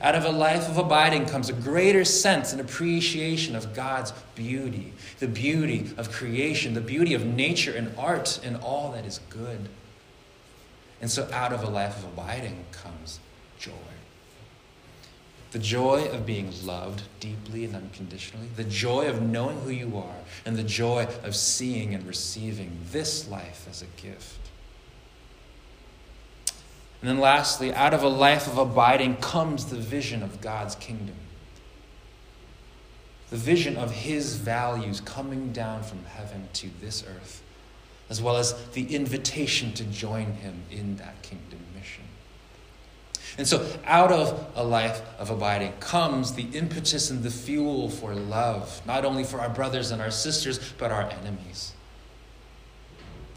Out 0.00 0.14
of 0.14 0.24
a 0.24 0.30
life 0.30 0.68
of 0.68 0.78
abiding 0.78 1.26
comes 1.26 1.48
a 1.48 1.52
greater 1.52 2.04
sense 2.04 2.52
and 2.52 2.60
appreciation 2.60 3.56
of 3.56 3.74
God's 3.74 4.12
beauty, 4.34 4.92
the 5.18 5.28
beauty 5.28 5.90
of 5.96 6.12
creation, 6.12 6.74
the 6.74 6.80
beauty 6.80 7.14
of 7.14 7.24
nature 7.24 7.72
and 7.72 7.92
art 7.98 8.40
and 8.44 8.56
all 8.58 8.92
that 8.92 9.04
is 9.04 9.20
good. 9.30 9.68
And 11.00 11.10
so, 11.10 11.28
out 11.32 11.52
of 11.52 11.62
a 11.62 11.68
life 11.68 11.98
of 11.98 12.12
abiding 12.12 12.64
comes 12.72 13.20
joy. 13.58 13.72
The 15.54 15.60
joy 15.60 16.06
of 16.06 16.26
being 16.26 16.52
loved 16.64 17.04
deeply 17.20 17.64
and 17.64 17.76
unconditionally, 17.76 18.48
the 18.56 18.64
joy 18.64 19.06
of 19.06 19.22
knowing 19.22 19.60
who 19.60 19.70
you 19.70 19.96
are, 19.96 20.16
and 20.44 20.56
the 20.56 20.64
joy 20.64 21.06
of 21.22 21.36
seeing 21.36 21.94
and 21.94 22.04
receiving 22.08 22.76
this 22.90 23.28
life 23.28 23.68
as 23.70 23.80
a 23.80 24.02
gift. 24.02 24.40
And 27.00 27.08
then, 27.08 27.20
lastly, 27.20 27.72
out 27.72 27.94
of 27.94 28.02
a 28.02 28.08
life 28.08 28.48
of 28.48 28.58
abiding 28.58 29.18
comes 29.18 29.66
the 29.66 29.76
vision 29.76 30.24
of 30.24 30.40
God's 30.40 30.74
kingdom. 30.74 31.14
The 33.30 33.36
vision 33.36 33.76
of 33.76 33.92
His 33.92 34.34
values 34.34 35.00
coming 35.00 35.52
down 35.52 35.84
from 35.84 36.04
heaven 36.04 36.48
to 36.54 36.68
this 36.80 37.04
earth, 37.06 37.44
as 38.10 38.20
well 38.20 38.38
as 38.38 38.54
the 38.70 38.92
invitation 38.92 39.72
to 39.74 39.84
join 39.84 40.32
Him 40.32 40.64
in 40.72 40.96
that 40.96 41.22
kingdom 41.22 41.60
mission. 41.76 42.02
And 43.36 43.46
so, 43.48 43.66
out 43.84 44.12
of 44.12 44.52
a 44.54 44.62
life 44.62 45.02
of 45.18 45.30
abiding 45.30 45.72
comes 45.80 46.34
the 46.34 46.44
impetus 46.52 47.10
and 47.10 47.22
the 47.22 47.30
fuel 47.30 47.88
for 47.88 48.14
love, 48.14 48.80
not 48.86 49.04
only 49.04 49.24
for 49.24 49.40
our 49.40 49.48
brothers 49.48 49.90
and 49.90 50.00
our 50.00 50.12
sisters, 50.12 50.60
but 50.78 50.92
our 50.92 51.10
enemies. 51.10 51.72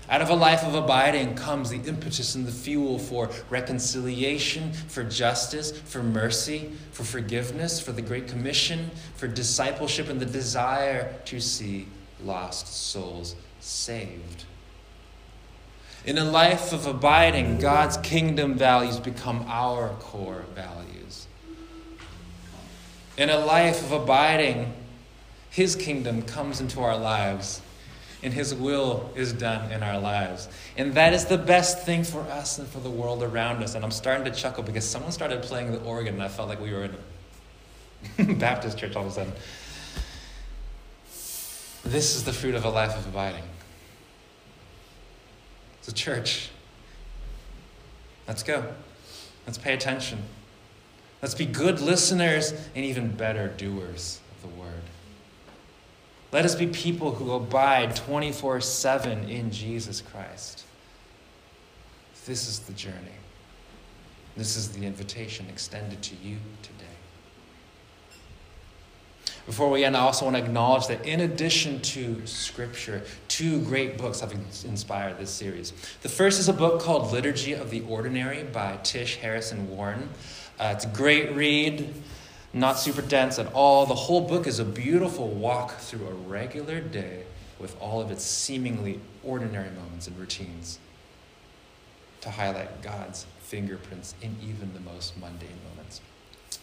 Out 0.10 0.22
of 0.22 0.30
a 0.30 0.36
life 0.36 0.64
of 0.64 0.74
abiding 0.74 1.36
comes 1.36 1.70
the 1.70 1.82
impetus 1.82 2.36
and 2.36 2.46
the 2.46 2.52
fuel 2.52 2.98
for 2.98 3.30
reconciliation, 3.50 4.72
for 4.72 5.04
justice, 5.04 5.78
for 5.82 6.02
mercy, 6.02 6.72
for 6.92 7.04
forgiveness, 7.04 7.82
for 7.82 7.92
the 7.92 8.02
Great 8.02 8.28
Commission, 8.28 8.90
for 9.16 9.28
discipleship, 9.28 10.08
and 10.10 10.20
the 10.20 10.26
desire 10.26 11.14
to 11.26 11.42
see 11.42 11.88
lost 12.24 12.68
souls 12.68 13.36
saved. 13.60 14.46
In 16.08 16.18
a 16.18 16.24
life 16.24 16.72
of 16.72 16.86
abiding, 16.88 17.60
God's 17.60 17.98
kingdom 17.98 18.54
values 18.56 18.98
become 18.98 19.44
our 19.50 19.90
core 20.00 20.46
values. 20.56 21.28
In 23.18 23.30
a 23.30 23.38
life 23.38 23.84
of 23.84 23.92
abiding, 23.92 24.74
His 25.50 25.76
kingdom 25.76 26.22
comes 26.22 26.62
into 26.62 26.80
our 26.80 26.98
lives 26.98 27.62
and 28.24 28.34
His 28.34 28.56
will 28.56 29.12
is 29.16 29.34
done 29.34 29.70
in 29.70 29.84
our 29.84 30.00
lives. 30.00 30.48
And 30.78 30.94
that 30.94 31.12
is 31.12 31.26
the 31.26 31.38
best 31.38 31.86
thing 31.86 32.06
for 32.06 32.22
us 32.22 32.58
and 32.58 32.70
for 32.70 32.80
the 32.80 32.90
world 32.90 33.22
around 33.22 33.62
us. 33.62 33.76
And 33.76 33.84
I'm 33.84 33.92
starting 33.92 34.24
to 34.24 34.32
chuckle 34.32 34.64
because 34.64 34.88
someone 34.88 35.12
started 35.12 35.42
playing 35.42 35.74
the 35.74 35.82
organ 35.82 36.14
and 36.14 36.24
I 36.24 36.30
felt 36.30 36.48
like 36.48 36.62
we 36.62 36.72
were 36.72 36.86
in 36.86 38.30
a 38.30 38.34
Baptist 38.40 38.78
church 38.78 38.96
all 38.96 39.06
of 39.06 39.12
a 39.12 39.14
sudden. 39.14 39.34
This 41.84 42.16
is 42.16 42.24
the 42.24 42.32
fruit 42.32 42.56
of 42.56 42.64
a 42.64 42.70
life 42.70 42.98
of 42.98 43.06
abiding. 43.08 43.44
A 45.88 45.94
church. 45.94 46.50
Let's 48.28 48.44
go. 48.44 48.74
Let's 49.46 49.58
pay 49.58 49.74
attention. 49.74 50.20
Let's 51.22 51.34
be 51.34 51.46
good 51.46 51.80
listeners 51.80 52.52
and 52.76 52.84
even 52.84 53.12
better 53.12 53.48
doers 53.48 54.20
of 54.36 54.50
the 54.50 54.60
word. 54.60 54.84
Let 56.32 56.44
us 56.44 56.56
be 56.56 56.68
people 56.68 57.14
who 57.14 57.32
abide 57.32 57.96
24 57.96 58.60
7 58.62 59.30
in 59.30 59.50
Jesus 59.50 60.02
Christ. 60.02 60.66
This 62.26 62.50
is 62.50 62.60
the 62.60 62.74
journey. 62.74 62.96
This 64.36 64.58
is 64.58 64.70
the 64.70 64.86
invitation 64.86 65.48
extended 65.50 66.02
to 66.04 66.16
you 66.22 66.38
today. 66.62 66.84
Before 69.46 69.70
we 69.70 69.86
end, 69.86 69.96
I 69.96 70.02
also 70.02 70.26
want 70.26 70.36
to 70.36 70.44
acknowledge 70.44 70.88
that 70.88 71.06
in 71.06 71.22
addition 71.22 71.82
to 71.82 72.28
Scripture, 72.28 73.04
two 73.38 73.62
great 73.62 74.00
books 74.00 74.22
have 74.22 74.32
inspired 74.32 75.20
this 75.20 75.30
series. 75.30 75.72
The 76.02 76.10
first 76.10 76.40
is 76.40 76.50
a 76.50 76.54
book 76.54 76.82
called 76.82 77.14
Liturgy 77.14 77.54
of 77.54 77.70
the 77.70 77.82
Ordinary 77.82 78.42
by 78.42 78.78
Tish 78.78 79.18
Harrison 79.18 79.70
Warren. 79.70 80.10
Uh, 80.60 80.74
it's 80.76 80.86
a 80.86 80.88
great 80.88 81.36
read, 81.36 81.94
not 82.52 82.80
super 82.80 83.04
dense 83.04 83.38
at 83.38 83.54
all. 83.54 83.86
The 83.86 83.94
whole 83.94 84.22
book 84.22 84.48
is 84.48 84.58
a 84.58 84.66
beautiful 84.66 85.28
walk 85.28 85.74
through 85.78 86.08
a 86.08 86.14
regular 86.14 86.82
day 86.82 87.26
with 87.60 87.80
all 87.80 88.02
of 88.02 88.10
its 88.10 88.24
seemingly 88.24 89.00
ordinary 89.24 89.70
moments 89.70 90.08
and 90.08 90.18
routines 90.18 90.80
to 92.22 92.32
highlight 92.32 92.82
God's 92.82 93.28
fingerprints 93.42 94.16
in 94.20 94.36
even 94.42 94.74
the 94.74 94.80
most 94.80 95.16
mundane 95.16 95.60
moments. 95.70 96.02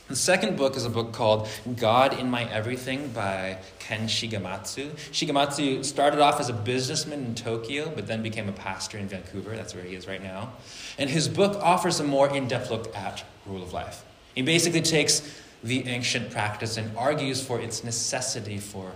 The 0.07 0.17
second 0.17 0.59
book 0.59 0.77
is 0.77 0.85
a 0.85 0.91
book 0.91 1.13
called 1.13 1.49
God 1.77 2.19
in 2.19 2.31
My 2.31 2.45
Everything 2.51 3.09
by 3.13 3.57
Ken 3.79 4.07
Shigematsu. 4.07 4.91
Shigematsu 5.13 5.83
started 5.83 6.21
off 6.21 6.41
as 6.41 6.51
a 6.51 6.53
businessman 6.53 7.25
in 7.25 7.35
Tokyo, 7.35 7.91
but 7.95 8.07
then 8.07 8.23
became 8.23 8.47
a 8.51 8.53
pastor 8.53 8.99
in 8.99 9.09
Vancouver. 9.09 9.57
That's 9.57 9.75
where 9.75 9.83
he 9.83 9.95
is 9.95 10.07
right 10.07 10.23
now. 10.23 10.53
And 10.99 11.09
his 11.09 11.27
book 11.27 11.59
offers 11.63 12.01
a 12.01 12.05
more 12.05 12.29
in 12.29 12.49
depth 12.49 12.71
look 12.71 12.95
at 12.95 13.25
rule 13.47 13.63
of 13.63 13.73
life. 13.73 14.05
He 14.35 14.43
basically 14.43 14.83
takes 14.83 15.23
the 15.63 15.87
ancient 15.87 16.31
practice 16.31 16.77
and 16.77 16.95
argues 16.99 17.43
for 17.43 17.59
its 17.59 17.83
necessity 17.83 18.59
for 18.59 18.93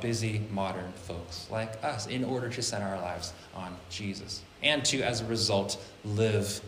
busy 0.00 0.40
modern 0.52 0.92
folks 0.92 1.48
like 1.50 1.82
us 1.82 2.06
in 2.06 2.22
order 2.22 2.48
to 2.48 2.62
center 2.62 2.86
our 2.86 3.00
lives 3.00 3.32
on 3.56 3.76
Jesus 3.90 4.42
and 4.62 4.84
to, 4.84 5.02
as 5.02 5.20
a 5.20 5.24
result, 5.24 5.84
live 6.04 6.60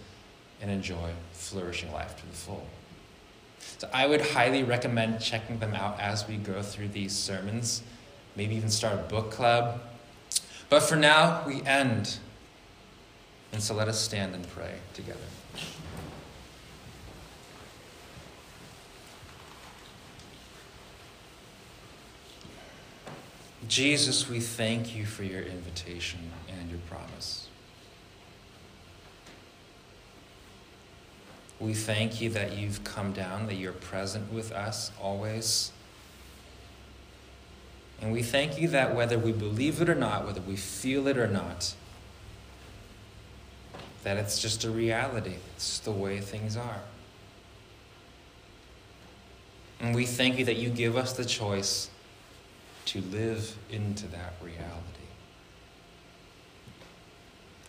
and 0.61 0.72
enjoy 0.72 1.12
flourishing 1.33 1.92
life 1.92 2.16
to 2.16 2.27
the 2.27 2.33
full. 2.33 2.66
So 3.79 3.89
I 3.93 4.07
would 4.07 4.21
highly 4.21 4.62
recommend 4.62 5.21
checking 5.21 5.59
them 5.59 5.75
out 5.75 6.01
as 6.01 6.27
we 6.27 6.37
go 6.37 6.62
through 6.62 6.89
these 6.89 7.15
sermons, 7.15 7.83
maybe 8.35 8.55
even 8.55 8.71
start 8.71 8.95
a 8.95 9.03
book 9.03 9.31
club. 9.31 9.81
But 10.69 10.81
for 10.81 10.97
now, 10.97 11.43
we 11.47 11.62
end. 11.62 12.19
And 13.53 13.62
so 13.62 13.75
let 13.75 13.89
us 13.89 14.01
stand 14.01 14.35
and 14.35 14.49
pray 14.49 14.75
together. 14.95 15.19
Jesus, 23.69 24.29
we 24.29 24.41
thank 24.41 24.95
you 24.95 25.05
for 25.05 25.25
your 25.25 25.43
invitation 25.43 26.21
and 26.49 26.71
your 26.71 26.79
promise. 26.89 27.46
We 31.59 31.73
thank 31.73 32.21
you 32.21 32.31
that 32.31 32.57
you've 32.57 32.85
come 32.85 33.12
down, 33.12 33.47
that 33.47 33.55
you're 33.55 33.73
present 33.73 34.33
with 34.33 34.53
us 34.53 34.90
always. 35.01 35.73
And 38.01 38.12
we 38.12 38.23
thank 38.23 38.61
you 38.61 38.69
that 38.69 38.95
whether 38.95 39.19
we 39.19 39.33
believe 39.33 39.81
it 39.81 39.88
or 39.88 39.95
not, 39.95 40.27
whether 40.27 40.42
we 40.42 40.57
feel 40.57 41.07
it 41.09 41.16
or 41.16 41.27
not, 41.27 41.75
that 44.05 44.19
it's 44.19 44.38
just 44.38 44.64
a 44.64 44.71
reality. 44.71 45.37
It's 45.57 45.79
the 45.79 45.90
way 45.90 46.21
things 46.21 46.57
are. 46.57 46.81
And 49.81 49.95
we 49.95 50.07
thank 50.07 50.38
you 50.38 50.45
that 50.45 50.57
you 50.57 50.69
give 50.69 50.97
us 50.97 51.14
the 51.14 51.25
choice 51.25 51.90
to 52.87 53.01
live 53.01 53.57
into 53.71 54.07
that 54.09 54.35
reality. 54.42 55.06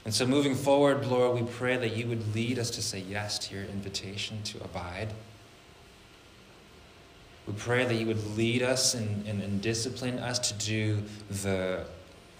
And 0.07 0.15
so, 0.15 0.25
moving 0.25 0.55
forward, 0.55 1.05
Lord, 1.05 1.35
we 1.35 1.45
pray 1.45 1.75
that 1.75 1.97
you 1.97 2.07
would 2.07 2.33
lead 2.33 2.57
us 2.59 2.69
to 2.69 2.81
say 2.81 2.99
yes 2.99 3.37
to 3.39 3.55
your 3.55 3.65
invitation 3.65 4.41
to 4.43 4.63
abide. 4.63 5.09
We 7.45 7.51
pray 7.51 7.83
that 7.83 7.93
you 7.93 8.05
would 8.05 8.37
lead 8.37 8.61
us 8.61 8.93
and, 8.93 9.27
and, 9.27 9.43
and 9.43 9.61
discipline 9.61 10.17
us 10.19 10.39
to 10.39 10.53
do 10.65 11.03
the 11.29 11.83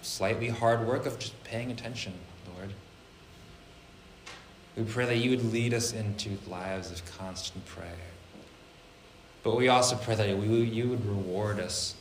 slightly 0.02 0.48
hard 0.48 0.88
work 0.88 1.06
of 1.06 1.20
just 1.20 1.44
paying 1.44 1.70
attention, 1.70 2.14
Lord. 2.56 2.70
We 4.78 4.86
pray 4.86 5.06
that 5.06 5.18
you 5.18 5.32
would 5.32 5.52
lead 5.52 5.74
us 5.74 5.92
into 5.92 6.38
lives 6.48 6.90
of 6.90 7.18
constant 7.18 7.66
prayer. 7.66 7.92
But 9.44 9.58
we 9.58 9.68
also 9.68 9.98
pray 9.98 10.16
that 10.16 10.38
we, 10.38 10.48
you 10.64 10.88
would 10.88 11.06
reward 11.06 11.60
us 11.60 11.96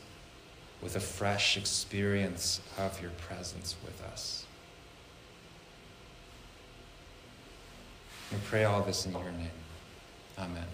with 0.81 0.95
a 0.95 1.01
fresh 1.01 1.57
experience 1.57 2.61
of 2.77 3.01
your 3.01 3.11
presence 3.11 3.75
with 3.83 4.01
us. 4.13 4.46
We 8.31 8.37
pray 8.45 8.65
all 8.65 8.81
this 8.81 9.05
in 9.05 9.13
your 9.13 9.23
name. 9.23 9.51
Amen. 10.37 10.65